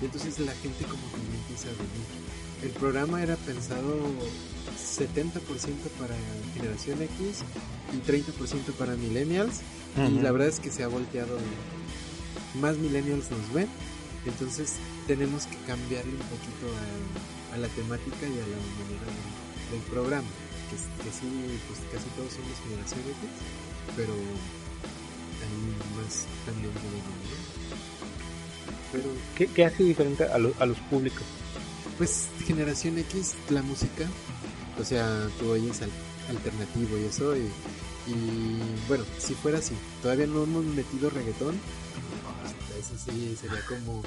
[0.00, 2.06] y entonces la gente como que ya empieza a venir.
[2.62, 3.96] El programa era pensado
[4.78, 5.40] 70%
[5.98, 6.14] para
[6.54, 7.42] generación X
[7.92, 9.60] y 30% para millennials,
[9.96, 11.38] y la verdad es que se ha volteado,
[12.60, 13.68] más millennials nos ven,
[14.26, 14.74] entonces
[15.06, 16.66] tenemos que cambiarle un poquito
[17.52, 20.28] a, a la temática y a la manera del- del programa
[20.68, 23.30] que, que sí, pues casi todos somos generación X,
[23.96, 27.80] pero hay más también de ¿no?
[28.92, 29.04] Pero,
[29.36, 31.22] ¿Qué, qué hace diferente a, lo- a los públicos?
[31.98, 34.06] Pues, generación X, la música,
[34.80, 35.90] o sea, tú oyes al-
[36.30, 37.50] alternativo y eso, y,
[38.88, 41.54] bueno, si fuera así, todavía no hemos metido reggaetón,
[42.78, 44.02] eso sí sería como.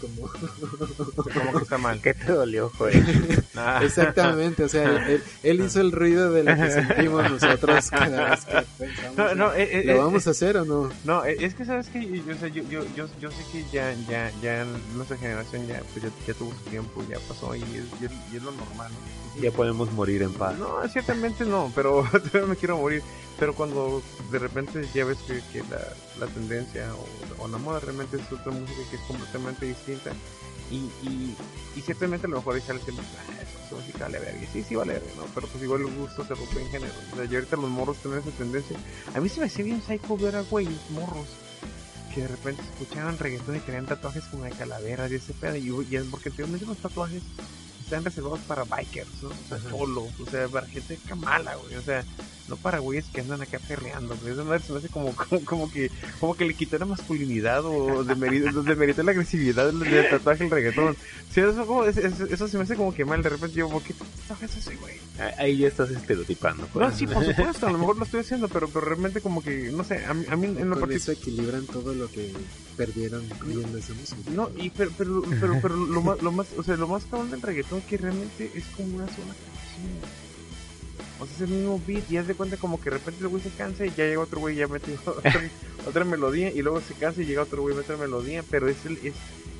[0.00, 2.00] Como ¿Cómo que está mal?
[2.00, 3.02] ¿Qué te dolió, joder?
[3.56, 3.80] Ah.
[3.84, 8.44] Exactamente, o sea, él, él hizo el ruido de lo que sentimos nosotros cada vez
[8.44, 9.16] que pensamos.
[9.16, 10.90] No, no, eh, eh, ¿Lo eh, vamos a hacer o no?
[11.04, 13.64] No, eh, es que sabes que yo, o sea, yo, yo, yo, yo sé que
[13.72, 14.66] ya, ya, ya
[14.96, 17.68] nuestra generación ya, pues ya, ya tuvo su tiempo, ya pasó y es,
[18.00, 18.90] y es, y es lo normal.
[18.90, 19.42] ¿no?
[19.42, 20.56] Ya podemos morir en paz.
[20.58, 23.02] No, ciertamente no, pero todavía me quiero morir.
[23.38, 25.80] Pero cuando de repente ya ves que, que la,
[26.18, 30.12] la tendencia o, o la moda realmente es otra música que es completamente distinta.
[30.70, 30.76] Y,
[31.06, 31.36] y,
[31.76, 34.42] y ciertamente a lo mejor dice alguien, ah, eso, esa música vale verga.
[34.42, 35.24] Y Sí, sí vale verga, ¿no?
[35.34, 36.92] Pero pues igual el gusto se rompe en género.
[37.12, 38.76] O sea, y ahorita los morros tienen esa tendencia.
[39.14, 41.28] A mí se me hacía bien psycho ver a güeyes morros
[42.14, 45.56] que de repente escuchaban reggaetón y tenían tatuajes como de calaveras y ese pedo.
[45.56, 47.22] Y, es porque anteriormente los tatuajes
[47.82, 49.28] están reservados para bikers, ¿no?
[49.28, 52.04] O sea, solos, o sea, para gente camala, güey, o sea,
[52.48, 54.32] no para güeyes que andan acá perreando, güey.
[54.34, 55.90] Esa madre se me hace como, como, como que,
[56.20, 60.50] como que le quitó la masculinidad o demeritó, demeritó la agresividad del, del tatuaje el
[60.50, 60.96] reggaetón.
[61.32, 63.68] Sí, eso, como, es- es- eso se me hace como que mal, de repente yo,
[63.68, 64.94] ¿por qué tatuajes ese, güey?
[65.38, 66.66] Ahí ya estás estereotipando.
[66.72, 66.86] pues.
[66.86, 69.70] No, sí, por supuesto, a lo mejor lo estoy haciendo, pero, pero realmente como que,
[69.72, 70.96] no sé, a mí, a mí en lo Con particular...
[70.96, 72.32] eso equilibran todo lo que
[72.76, 74.18] perdieron viendo esa música.
[74.32, 77.30] No, y pero, pero, pero, pero lo más, lo más, o sea, lo más cabrón
[77.30, 80.23] del reggaetón que realmente es como una sola canción.
[81.20, 83.28] O sea, es el mismo beat y haz de cuenta como que de repente el
[83.28, 85.50] güey se cansa y ya llega otro güey y ya mete otra,
[85.86, 88.68] otra melodía y luego se cansa y llega otro güey y mete otra melodía, pero
[88.68, 89.14] es el, es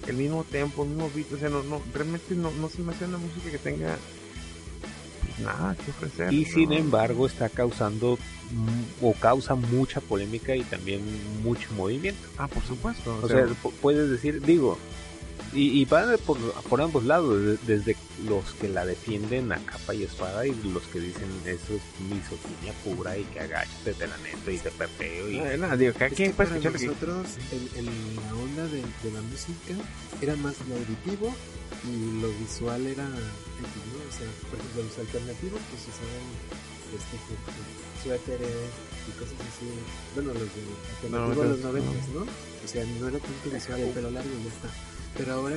[0.09, 2.93] el mismo tempo, el mismo beat, o sea, no, no, realmente no, no se me
[2.93, 3.97] hace una música que tenga
[5.21, 6.33] pues, nada que ofrecer.
[6.33, 8.19] Y sin embargo está causando
[9.01, 11.01] o causa mucha polémica y también
[11.43, 12.21] mucho movimiento.
[12.37, 13.19] Ah, por supuesto.
[13.23, 14.77] O sea, pu- puedes decir, digo,
[15.55, 17.97] y, y van por, por ambos lados, de- desde
[18.27, 22.73] los que la defienden a capa y espada y los que dicen eso es misoginia
[22.85, 25.39] pura y que agáchate de la neta y te perreo y...
[25.77, 26.51] digo, Es quien que para
[26.89, 29.75] nosotros el, el- la onda de, de la música
[30.21, 31.35] era más lo auditivo
[31.85, 33.15] y lo visual era ¿no?
[33.15, 36.27] O sea, por ejemplo, los alternativos pues usaban
[36.95, 37.17] este,
[38.03, 38.49] suéteres
[39.09, 39.67] y cosas así.
[40.15, 42.23] Bueno, los de los Noventas, noventas, ¿no?
[42.23, 44.69] O sea, no era tanto visual, el pelo largo y ya está.
[45.17, 45.57] Pero ahora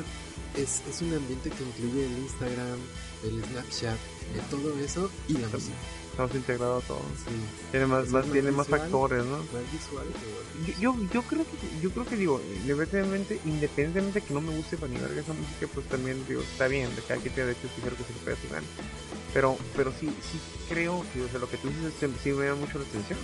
[0.55, 2.79] es, es un ambiente que incluye el Instagram,
[3.23, 3.97] el Snapchat,
[4.33, 5.75] de todo eso y la música.
[6.17, 7.03] Estamos integrados todos.
[7.27, 7.31] Sí.
[7.69, 9.37] Tiene más, más, más tiene más factores, ¿no?
[9.37, 10.07] Más visual
[10.65, 14.41] que Yo, yo, yo creo que, yo creo que digo, independientemente, independientemente de que no
[14.41, 17.35] me guste para ni verga esa música, pues también digo, está bien, de cada quien
[17.35, 18.65] tiene derecho a escuchar que se le su gana.
[19.31, 22.47] Pero, pero sí, sí creo que, o sea, lo que tú dices sí, sí me
[22.47, 23.19] llama mucho la atención.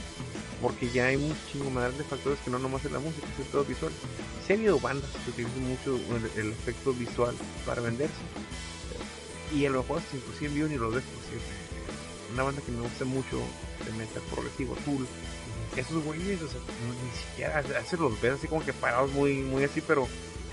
[0.62, 3.50] Porque ya hay un chingo más de factores que no nomás es la música, es
[3.50, 3.92] todo visual.
[4.46, 7.34] Sí ha habido bandas que utilizan mucho el, el aspecto visual
[7.66, 8.22] para venderse.
[9.52, 11.63] Y a lo mejor inclusive en vivo ni lo ves, por.
[12.34, 13.40] Una banda que me gusta mucho
[13.86, 15.08] de metal progresivo, Tool.
[15.76, 19.36] Esos güeyes, o sea, no, ni siquiera veces los ves así como que parados muy,
[19.36, 20.08] muy así, pero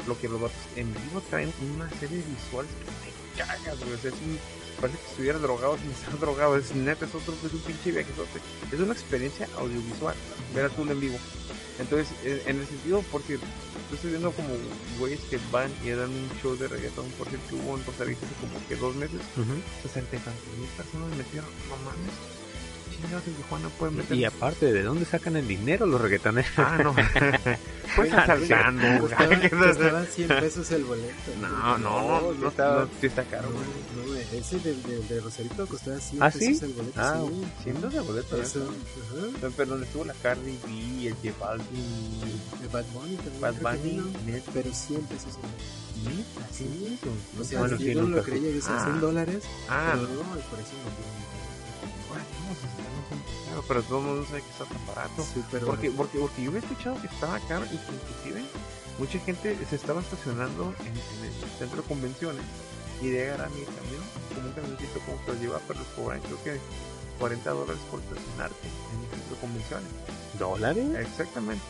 [0.06, 3.92] lo que los vatos en vivo traen una serie de visuales que te cagas, güey.
[3.92, 4.38] O sea, es un,
[4.80, 6.56] parece que estuviera drogado sin estar drogado.
[6.56, 8.40] Es neta, es otro, es un pinche viajezote.
[8.72, 10.14] Es una experiencia audiovisual,
[10.54, 11.18] ver a Tool en vivo.
[11.78, 13.38] Entonces, en, en el sentido, porque
[13.90, 14.48] yo estoy viendo como
[14.98, 18.24] güeyes que van y dan un show de reggaetón, por ejemplo, hubo en Costa Rica
[18.24, 19.20] hace como que dos meses,
[19.82, 22.14] 60 y tantos mil personas metieron, no mames,
[22.90, 24.16] chingados en Tijuana pueden meter.
[24.16, 26.50] Y aparte, ¿de dónde sacan el dinero los reggaetoneros?
[26.56, 26.94] Ah, no.
[27.96, 29.00] pues Ah, asaltando.
[29.00, 29.50] Costaba, güey.
[29.50, 31.12] costaba 100 pesos el boleto.
[31.40, 35.66] No, no, no, no, estaba- no, sí está caro, no, ese de, de, de Rosarito
[35.66, 36.38] costaba 100 ¿Ah, sí?
[36.48, 37.00] pesos el boleto.
[37.00, 37.44] Ah, sí.
[37.64, 38.36] siendo de boleto.
[38.36, 38.42] ¿eh?
[38.42, 38.72] Eso,
[39.56, 42.20] Pero donde estuvo la Cardi B, el J Balvin,
[42.60, 43.40] De Bad Bunny también.
[43.40, 44.02] Bad Bunny,
[44.54, 46.18] Pero 100 pesos el boleto.
[46.18, 46.98] neta, sí.
[47.40, 48.84] O sea, Bueno, yo sí, no nunca lo creía, yo decía Ah.
[48.84, 49.42] 100 dólares.
[49.68, 50.20] Ah, pero no.
[50.22, 51.39] por eso no
[53.60, 55.24] caro, pero todo el mundo sabe que está tan barato.
[55.24, 55.96] Súper Porque, barato.
[55.96, 58.44] porque, porque yo había escuchado que estaba caro y que inclusive
[58.98, 62.44] mucha gente se estaba estacionando en, en el centro de convenciones
[63.00, 64.02] y de agarrar mi camión,
[64.34, 66.60] como un camioncito como que lo lleva, pero les cobran creo que
[67.18, 69.88] 40 dólares por estacionarte en el centro de convenciones.
[70.38, 70.86] ¿Dólares?
[70.98, 71.64] Exactamente.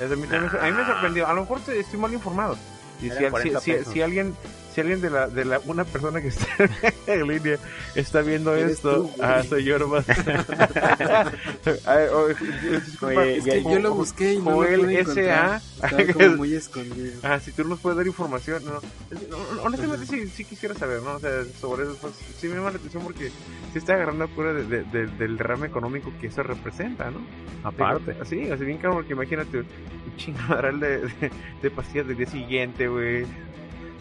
[0.00, 1.26] A, mí, me- a mí me sorprendió.
[1.28, 2.56] A lo mejor estoy mal informado.
[3.00, 3.92] Y si, si- 40 si- pesos.
[3.92, 4.34] si alguien,
[4.74, 6.46] si alguien de la, de la, una persona que está
[7.06, 7.58] en línea
[7.94, 10.04] está viendo esto, tú, ah, soy yo nomás.
[11.86, 15.60] Ay, oh, disculpa, Oye, Es que yo lo busqué y no lo pude encontrar.
[15.82, 17.12] Estaba como muy escondido.
[17.22, 18.78] Ah, si tú nos puedes dar información, no.
[19.16, 21.14] Es- no, honestamente sí, sí quisiera saber, ¿no?
[21.14, 24.52] O sea, sobre eso, pues, sí me llama la atención porque sí está agarrando cura
[24.52, 27.20] de, de- de- del derrame económico que eso representa, ¿no?
[27.62, 28.16] Aparte.
[28.24, 31.30] Sí, así bien caro, porque imagínate un chingaderal de, de,
[31.62, 33.24] de pastillas del día siguiente, güey.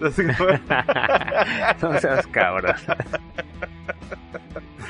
[1.81, 2.83] No seas cabras.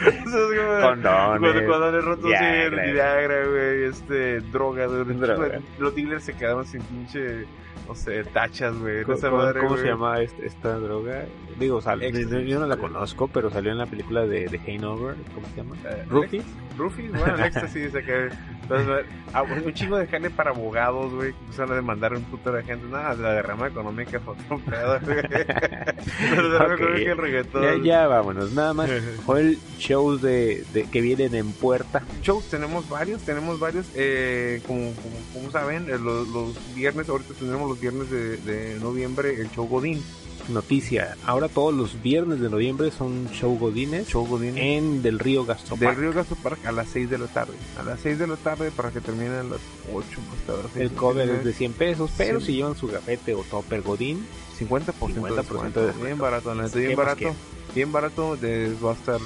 [0.05, 1.39] entonces, como- Condones.
[1.39, 2.85] Cuando, cuando le rotos Viagra.
[2.85, 5.03] sí, Viagra, güey, este, droga, güey.
[5.05, 5.59] Droga.
[5.79, 7.45] Los dealers se quedaban sin pinche,
[7.87, 9.03] no sé, tachas, güey.
[9.03, 11.23] ¿Cómo, esa cómo- madre, cómo se llama este- esta droga?
[11.59, 15.15] Digo, sal- yo no la conozco, pero salió en la película de, de Hanover.
[15.35, 15.75] ¿Cómo se llama?
[15.85, 16.41] Eh, Rookie.
[16.77, 18.29] Rufis, bueno, el éxtasis, acá.
[18.63, 22.63] Entonces, ah, un chingo de jale para abogados, güey, que a demandar un puto de
[22.63, 22.87] gente.
[22.87, 25.17] Nada, la derrama económica fue otro pedo, güey.
[25.17, 26.79] La derrama Ok.
[26.79, 27.83] económica Ya, reggaetón.
[27.83, 28.89] ya vámonos, nada más.
[29.25, 32.03] Joel, shows de, de que vienen en puerta.
[32.21, 33.87] Shows tenemos varios, tenemos varios.
[33.95, 38.79] Eh, como, como, como saben, eh, los, los viernes, ahorita tendremos los viernes de, de
[38.79, 40.01] noviembre el show Godín.
[40.49, 44.57] Noticia, ahora todos los viernes de noviembre son show godines Show Godín.
[44.57, 45.97] en Del Río Del Gastropark.
[45.97, 47.53] Río Gasto Park a las 6 de la tarde.
[47.79, 49.59] A las 6 de la tarde para que terminen a las
[49.93, 50.83] 8 más tarde.
[50.83, 52.47] El cover es de 100 pesos, pero Sí.
[52.47, 54.25] si llevan su gafete o topper godín,
[54.59, 55.79] 50%, 50% de descuento.
[55.79, 56.05] de descuento.
[56.05, 57.35] Bien barato, ¿Qué bien barato.
[57.73, 58.35] Bien barato.
[58.37, 59.19] De, va a estar.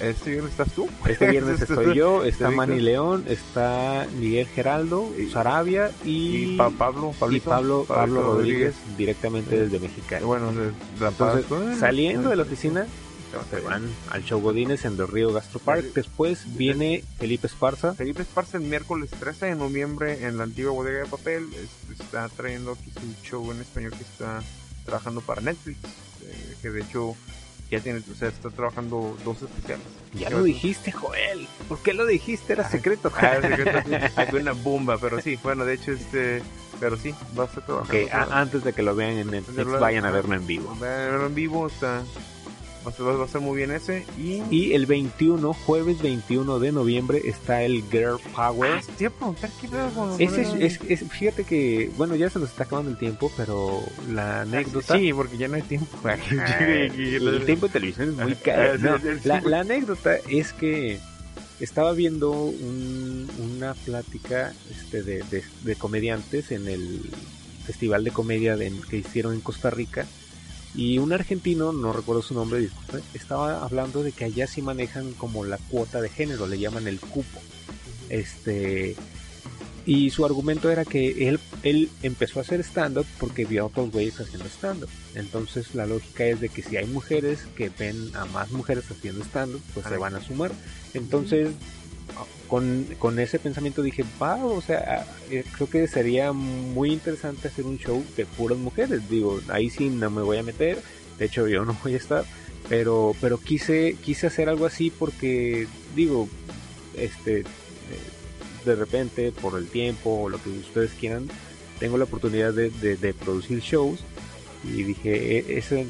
[0.00, 0.88] Este viernes estás tú.
[1.06, 2.66] Este viernes estoy yo, está Víctor.
[2.66, 9.56] Manny León, está Miguel Geraldo, Sarabia Y y, Pa- Pablo, y Pablo, Pablo Rodríguez directamente
[9.58, 10.24] desde Mexicali.
[10.24, 10.52] Bueno,
[11.00, 11.08] La.
[11.08, 11.46] Entonces,
[11.78, 12.48] saliendo de la sí.
[12.52, 12.86] oficina,
[13.50, 13.88] Se van.
[14.10, 15.82] al show Godines en Del Río Gastropark.
[15.82, 15.90] Sí.
[15.94, 17.94] Después viene Felipe Esparza.
[17.94, 21.48] Felipe Esparza el miércoles 13 de noviembre en la antigua bodega de papel.
[21.54, 24.42] es- está trayendo aquí su show en español que está
[24.84, 25.78] trabajando para Netflix.
[26.26, 27.14] eh, que de hecho
[27.70, 29.84] ya tiene, o sea, está trabajando dos especiales.
[30.14, 31.46] Ya lo dijiste, Joel.
[31.68, 32.52] ¿Por qué lo dijiste?
[32.52, 33.10] Era secreto.
[33.16, 33.90] Ah, es secreto.
[34.16, 36.42] Hay una bomba, pero sí, bueno, de hecho, este,
[36.78, 38.04] pero sí, va a trabajando.
[38.04, 40.76] Ok, a- antes de que lo vean en Netflix, vayan a verlo en vivo.
[40.80, 42.02] Va a verlo en vivo, está,
[42.86, 44.04] va a ser- va a ser muy bien ese.
[44.18, 48.72] Y, Y el 21, jueves 21 de noviembre, está el Girl Power.
[48.74, 52.28] Ah, te iba a preguntar qué pedo Ese es, es- es- fíjate que, bueno, ya
[52.30, 53.80] se nos está acabando el tiempo, pero
[54.12, 54.96] la anécdota.
[54.98, 55.86] Sí, porque ya no hay tiempo.
[56.60, 58.76] el tiempo de televisión es muy caro.
[58.76, 60.98] Sí, No, la, la anécdota es que
[61.60, 67.00] estaba viendo un- una plática este, de, de- de comediantes en el
[67.64, 70.06] festival de comedia de- que hicieron en Costa Rica
[70.74, 75.12] y un argentino, no recuerdo su nombre, disculpe, estaba hablando de que allá sí manejan
[75.12, 77.40] como la cuota de género, le llaman el cupo.
[78.08, 78.96] Este
[79.86, 83.90] Y su argumento era que él, él empezó a hacer stand-up porque vio a otros
[83.90, 84.88] güeyes haciendo stand-up.
[85.14, 89.22] Entonces la lógica es de que si hay mujeres que ven a más mujeres haciendo
[89.24, 90.52] stand-up, pues se van a sumar.
[90.94, 91.50] Entonces,
[92.48, 97.64] con, con ese pensamiento dije, va, o sea, eh, creo que sería muy interesante hacer
[97.64, 99.08] un show de puras mujeres.
[99.08, 100.78] Digo, ahí sí no me voy a meter.
[101.18, 102.24] De hecho, yo no voy a estar.
[102.68, 106.28] Pero, pero quise, quise hacer algo así porque, digo,
[106.96, 107.44] este
[108.64, 111.28] de repente por el tiempo o lo que ustedes quieran
[111.78, 114.00] tengo la oportunidad de, de, producir shows
[114.64, 115.86] y dije e, ese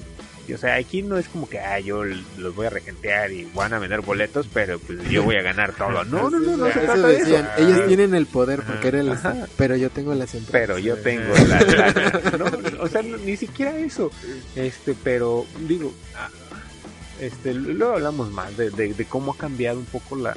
[0.52, 3.72] o sea aquí no es como que ah, yo los voy a regentear y van
[3.72, 6.80] a vender boletos pero pues yo voy a ganar todo no no no no, se
[6.80, 7.46] trata de eso.
[7.56, 9.16] ellos tienen el poder porque era el
[9.56, 14.10] pero yo tengo las empresas pero yo tengo la, o sea ni siquiera eso.
[14.56, 16.28] Este pero digo ah,
[17.20, 20.36] este luego hablamos más de, de cómo ha cambiado un poco la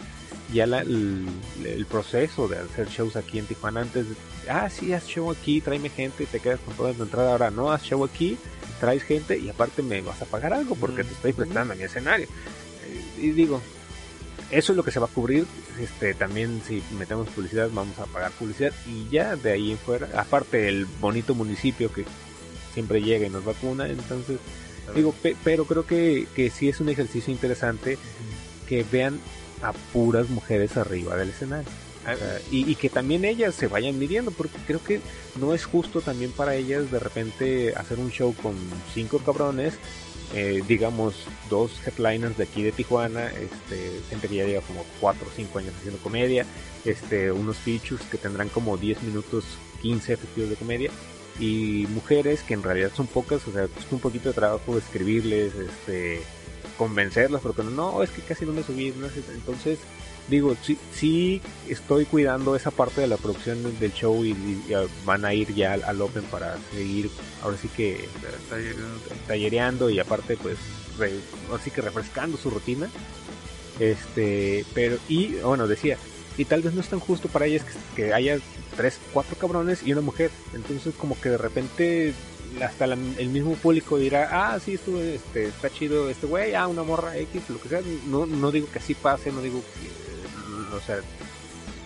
[0.54, 3.82] ya el, proceso de hacer shows aquí en Tijuana.
[3.82, 4.06] Antes,
[4.50, 7.72] ah, sí, haz show aquí, tráeme gente, te quedas con toda tu entrada, ahora no,
[7.72, 8.38] haz show aquí,
[8.80, 11.84] traes gente y aparte me vas a pagar algo porque te estoy prestando a mi
[11.84, 12.28] escenario.
[12.28, 13.62] Eh, y digo,
[14.52, 15.46] eso es lo que se va a cubrir,
[15.80, 20.08] este también si metemos publicidad vamos a pagar publicidad y ya de ahí en fuera,
[20.16, 22.06] aparte el bonito municipio que
[22.74, 24.40] siempre llega y nos vacuna, entonces
[24.96, 25.14] digo,
[25.44, 27.98] pero creo que, que sí es un ejercicio interesante
[28.68, 29.20] que vean
[29.62, 31.70] a puras mujeres arriba del escenario.
[32.08, 32.16] Ah,
[32.50, 35.02] y, que también ellas se vayan midiendo, porque creo que
[35.42, 38.56] no es justo también para ellas de repente hacer un show con
[38.94, 39.74] cinco cabrones,
[40.34, 41.16] eh, digamos
[41.50, 45.60] dos headliners de aquí de Tijuana, este, gente que ya lleva como cuatro o cinco
[45.60, 46.46] años haciendo comedia,
[46.86, 49.44] este, unos features que tendrán como 10 minutos,
[49.82, 50.92] 15 efectivos de comedia,
[51.42, 55.54] y mujeres que en realidad son pocas, o sea, es un poquito de trabajo escribirles,
[55.56, 56.22] este
[56.78, 58.94] convencerlas, porque no, es que casi no me subí,
[59.34, 59.80] entonces
[60.28, 64.36] digo, sí, sí estoy cuidando esa parte de la producción del show y,
[65.06, 67.10] van a ir ya al, Open para seguir,
[67.42, 68.08] ahora sí que
[69.28, 70.58] tallereando y aparte pues,
[71.54, 72.90] así que refrescando su rutina.
[73.80, 75.98] Este, pero, y bueno, decía,
[76.38, 77.64] y tal vez no es tan justo para ellas
[77.96, 78.40] que, haya
[78.76, 82.14] tres, cuatro cabrones y una mujer, entonces como que de repente
[82.62, 86.84] hasta el mismo público dirá, ah, sí, estuvo, este, está chido este güey, ah, una
[86.84, 87.82] morra X, lo que sea.
[88.08, 90.07] No, no digo que así pase, no digo que,
[90.76, 91.00] o sea,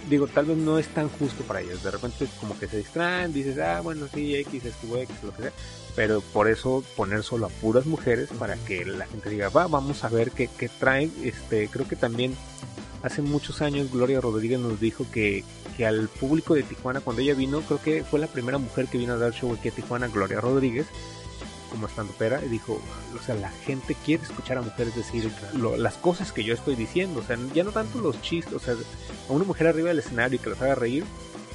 [0.09, 1.83] digo, tal vez no es tan justo para ellos.
[1.83, 5.43] De repente como que se distraen, dices, ah, bueno, sí, X, estuvo X, lo que
[5.43, 5.53] sea.
[5.95, 10.03] Pero por eso poner solo a puras mujeres para que la gente diga, va, vamos
[10.03, 11.11] a ver qué, qué traen.
[11.23, 12.35] Este, creo que también
[13.03, 15.43] hace muchos años Gloria Rodríguez nos dijo que,
[15.75, 18.97] que al público de Tijuana, cuando ella vino, creo que fue la primera mujer que
[18.97, 20.87] vino a dar show aquí a Tijuana, Gloria Rodríguez,
[21.71, 22.79] como estando pera, y dijo,
[23.19, 25.31] o sea, la gente quiere escuchar a mujeres decir
[25.77, 28.75] las cosas que yo estoy diciendo, o sea, ya no tanto los chistes, o sea,
[29.29, 31.05] a una mujer arriba del escenario y que los haga reír,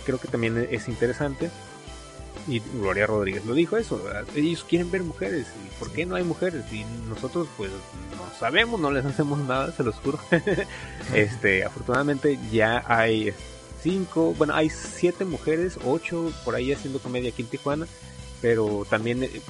[0.05, 1.51] creo que también es interesante.
[2.49, 4.01] Y Gloria Rodríguez lo dijo eso,
[4.37, 6.65] ellos quieren ver mujeres, ¿y por qué no hay mujeres?
[6.73, 10.21] Y nosotros pues no sabemos, no les hacemos nada, se los juro.
[11.15, 13.35] este, afortunadamente ya hay
[13.83, 17.87] cinco, bueno, hay siete mujeres, ocho por ahí haciendo comedia aquí en Tijuana,
[18.41, 19.41] pero también eh,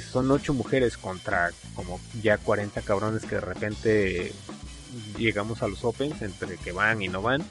[0.00, 4.32] son ocho mujeres contra como ya 40 cabrones que de repente
[5.18, 7.42] llegamos a los Opens entre que van y no van,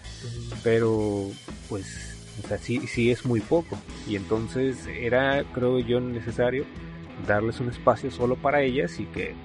[0.63, 1.29] pero
[1.69, 2.11] pues
[2.43, 3.77] o sea, sí, sí es muy poco.
[4.07, 6.65] Y entonces era, creo yo, necesario
[7.27, 9.36] darles un espacio solo para ellas y que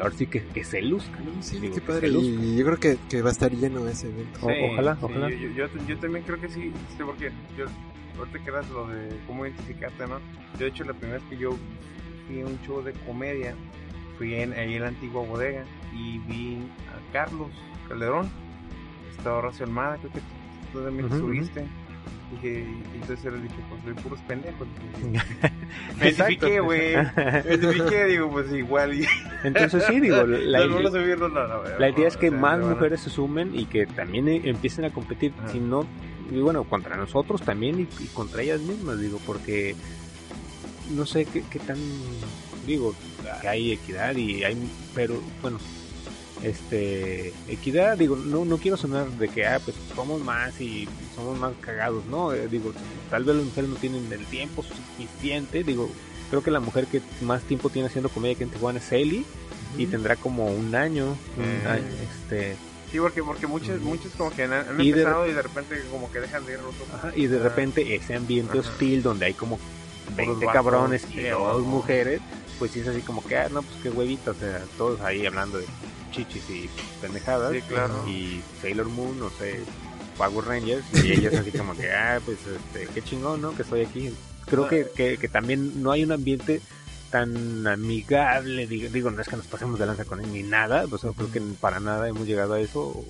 [0.00, 1.24] ahora sí que, que se luzcan.
[1.40, 2.08] Sí, qué padre.
[2.08, 4.40] Y yo creo que, que, va a estar lleno ese evento.
[4.72, 5.30] ojalá, ojalá.
[5.30, 6.72] Yo, yo, también creo que sí,
[7.04, 7.66] porque yo,
[8.18, 10.18] ahorita quedas lo de cómo identificarte, ¿no?
[10.54, 11.50] Yo, de hecho, la primera vez que yo
[12.32, 13.54] fui a un show de comedia,
[14.16, 16.58] fui en, ahí en la antigua bodega y vi
[16.88, 17.48] a Carlos
[17.88, 18.30] Calderón,
[19.16, 20.20] estaba Horacio Almada, creo que
[20.72, 21.64] tú también subiste
[22.42, 22.46] y
[22.94, 24.66] entonces él dije, pues soy puros pendejos.
[26.00, 26.96] me identifiqué, güey.
[26.96, 28.94] Me identifiqué, digo, pues igual.
[28.94, 29.06] Y...
[29.44, 30.66] Entonces sí, digo, la,
[31.78, 35.34] la idea es que más mujeres se sumen y que también e, empiecen a competir,
[35.52, 35.86] si no,
[36.30, 39.76] y bueno, contra nosotros también y, contra ellas mismas, digo, porque
[40.90, 41.78] no sé qué, qué tan,
[42.66, 42.94] digo,
[43.40, 44.56] que hay equidad y hay,
[44.94, 45.58] pero bueno,
[46.42, 51.38] este equidad digo no no quiero sonar de que ah pues somos más y somos
[51.38, 52.72] más cagados no eh, digo
[53.10, 55.88] tal vez las mujeres no tienen el tiempo suficiente digo
[56.30, 59.24] creo que la mujer que más tiempo tiene haciendo comedia que en Tijuana es Ellie
[59.76, 61.16] y tendrá como un año,
[62.26, 62.56] este
[62.90, 66.44] Sí, porque, porque muchos, muchos como que han, empezado y de repente como que dejan
[66.44, 66.58] de ir
[67.16, 69.58] y de repente ese ambiente hostil donde hay como
[70.16, 72.20] 20 cabrones y dos mujeres,
[72.58, 75.26] pues sí es así como que, ah, no, pues qué huevita, o sea, todos ahí
[75.26, 75.66] hablando de
[76.10, 77.52] chichis y pendejadas.
[77.52, 77.94] Sí, claro.
[78.08, 79.60] Y Sailor Moon, no sé,
[80.16, 83.54] Power Rangers y ellas así como que, ah, pues este, qué chingón, ¿no?
[83.54, 84.14] Que estoy aquí.
[84.46, 86.60] Creo que, que, que también no hay un ambiente
[87.12, 90.86] tan amigable, digo, digo, no es que nos pasemos de lanza con él ni nada,
[90.90, 93.04] o sea, creo que para nada hemos llegado a eso, o,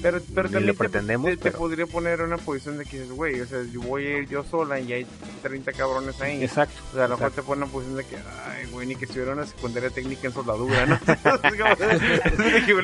[0.00, 2.78] Pero, pero ni también lo te- pretendemos, te, te pero- podría poner en una posición
[2.78, 5.06] de que dices, güey, o sea, yo voy a ir yo sola y hay
[5.42, 6.42] 30 cabrones ahí.
[6.42, 6.80] Exacto.
[6.92, 8.96] O sea, a lo mejor te pone en una posición de que, ay, güey, ni
[8.96, 10.94] que estuviera una secundaria técnica en soldadura, ¿no?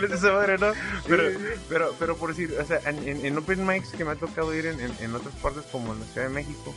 [0.05, 0.73] es esa madre, ¿no?
[1.07, 1.23] Pero,
[1.69, 4.55] pero, pero por decir, o sea, en, en, en Open Mics que me ha tocado
[4.55, 6.75] ir en, en, en otras partes como en la Ciudad de México,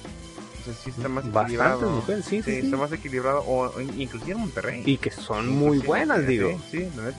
[0.74, 1.89] sea, sí está más Bastantes equilibrado.
[1.91, 2.65] mujeres, sí, sí, sí.
[2.65, 4.84] está más equilibrado, o, o inclusive en Monterrey.
[4.86, 6.61] Y que son muy buenas, sí, digo.
[6.72, 7.17] Sí, la neta.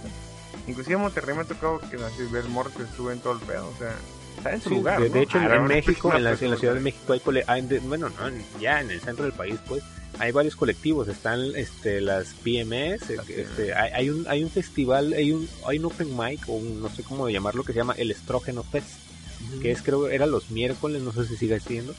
[0.67, 1.97] Inclusive en Monterrey me ha tocado que
[2.27, 3.95] ver morros que suben todo el pedo, o sea,
[4.37, 5.01] está en su Sí, lugar.
[5.01, 5.15] de, ¿no?
[5.15, 7.63] de hecho, en, Ah, México, en la, en la Ciudad de México hay, cole- hay
[7.63, 9.83] de- bueno, no, ya en el centro del país, pues,
[10.19, 11.09] hay varios colectivos.
[11.09, 15.79] Están este, las PMS, Las este, hay, hay un, hay un festival, hay un, hay
[15.79, 18.89] un open mic, o un- no sé cómo llamarlo, que se llama el Estrógeno Fest,
[19.63, 21.95] que es, creo, era los miércoles, no sé si sigue siendo,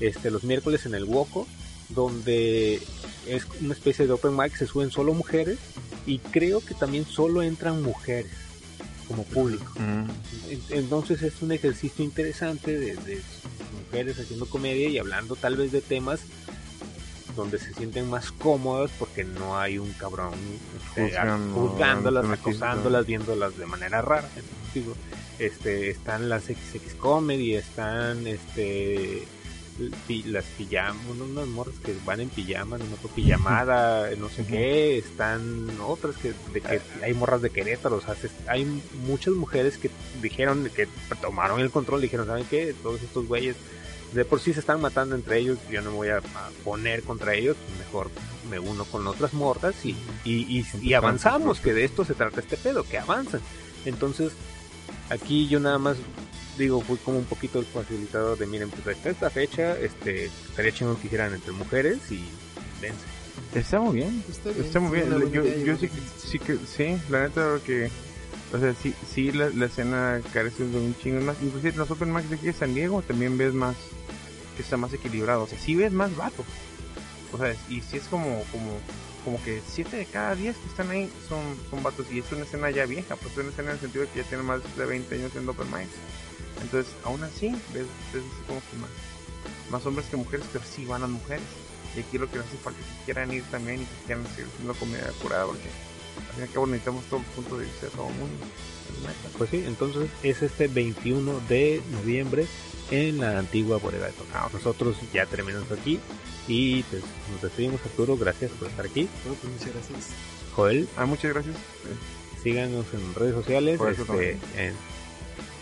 [0.00, 1.46] este, los miércoles en el Woco,
[1.88, 2.80] donde
[3.26, 5.58] es una especie de open mic, se suben solo mujeres,
[6.06, 8.32] y creo que también solo entran mujeres
[9.08, 9.72] como público.
[9.76, 10.10] Mm.
[10.50, 13.22] En- Entonces es un ejercicio interesante de, de
[13.86, 16.20] mujeres haciendo comedia y hablando tal vez de temas
[17.36, 20.34] donde se sienten más cómodas porque no hay un cabrón
[20.88, 21.10] este,
[21.52, 24.28] juzgándolas, acosándolas, viéndolas de manera rara.
[24.72, 24.94] Digo,
[25.40, 29.24] este, están las XX comedy, están este
[30.26, 35.68] las pijamas, unas morras que van en pijama, no me pijamada, no sé qué, están
[35.84, 38.64] otras que, de que hay morras de Querétaro, o sea, se- hay
[39.06, 39.90] muchas mujeres que
[40.22, 40.88] dijeron que
[41.20, 42.74] tomaron el control, dijeron, ¿saben qué?
[42.82, 43.56] Todos estos güeyes
[44.12, 46.20] de por sí se están matando entre ellos, yo no me voy a,
[46.62, 48.10] poner contra ellos, mejor
[48.48, 49.32] me uno con otras
[49.84, 53.40] y, y, y- y avanzamos, que de esto se trata este pedo, que avanzan.
[53.84, 54.32] Entonces,
[55.10, 55.96] aquí yo nada más
[56.58, 60.72] digo, fui como un poquito el facilitador de miren, pues esta, esta fecha, este, estaría
[60.72, 62.24] chingón que hicieran entre mujeres y
[62.80, 63.04] vence.
[63.54, 64.22] Está muy bien.
[64.30, 64.64] Está bien.
[64.64, 65.32] Está muy bien.
[65.32, 67.90] Yo, yo sí, que- sí que, sí, la neta que,
[68.52, 71.36] o sea, sí, sí la, la escena carece de un chingo más.
[71.42, 73.76] Inclusive en los Open Max de aquí de San Diego también ves más,
[74.56, 75.42] que está más equilibrado.
[75.42, 76.46] O sea, sí ves más vatos.
[77.32, 78.78] O sea, y sí es como, como,
[79.24, 81.40] como que 7 de cada 10 que están ahí son,
[81.70, 82.06] son vatos.
[82.12, 84.22] Y es una escena ya vieja, pues es una escena en el sentido de que
[84.22, 85.90] ya tiene más de 20 años en Open Mics.
[86.62, 88.90] Entonces, aún así, ves, ves así como que más,
[89.70, 91.44] más hombres que mujeres, pero sí van las mujeres.
[91.96, 94.46] Y aquí lo que hace falta es que quieran ir también y que quieran seguir
[94.52, 97.86] haciendo comida curada, porque al fin y al cabo necesitamos todos los puntos de vista
[97.86, 98.46] de todo el mundo.
[99.38, 102.46] Pues sí, entonces es este 21 de noviembre
[102.90, 104.50] en la antigua bodega de Tocao.
[104.52, 105.98] Nosotros ya terminamos aquí
[106.46, 107.02] y pues
[107.32, 109.08] nos despedimos Arturo, gracias por estar aquí.
[109.24, 110.10] Pues muchas gracias.
[110.54, 111.56] Joel, Ah, muchas gracias.
[112.42, 114.74] Síganos en redes sociales, Por eso este, en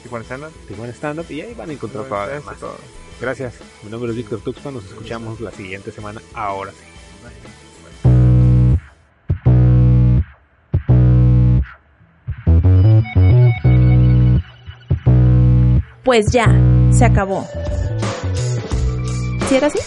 [0.03, 0.53] Tijuana Stand Up.
[0.69, 2.77] Tijuana Stand Up y ahí van a encontrar todo todo.
[3.21, 6.79] Gracias, mi nombre es Víctor Tuxpan, nos escuchamos la siguiente semana, ahora sí.
[16.05, 16.47] Pues ya,
[16.91, 17.47] se acabó.
[19.49, 19.79] ¿Sí era así?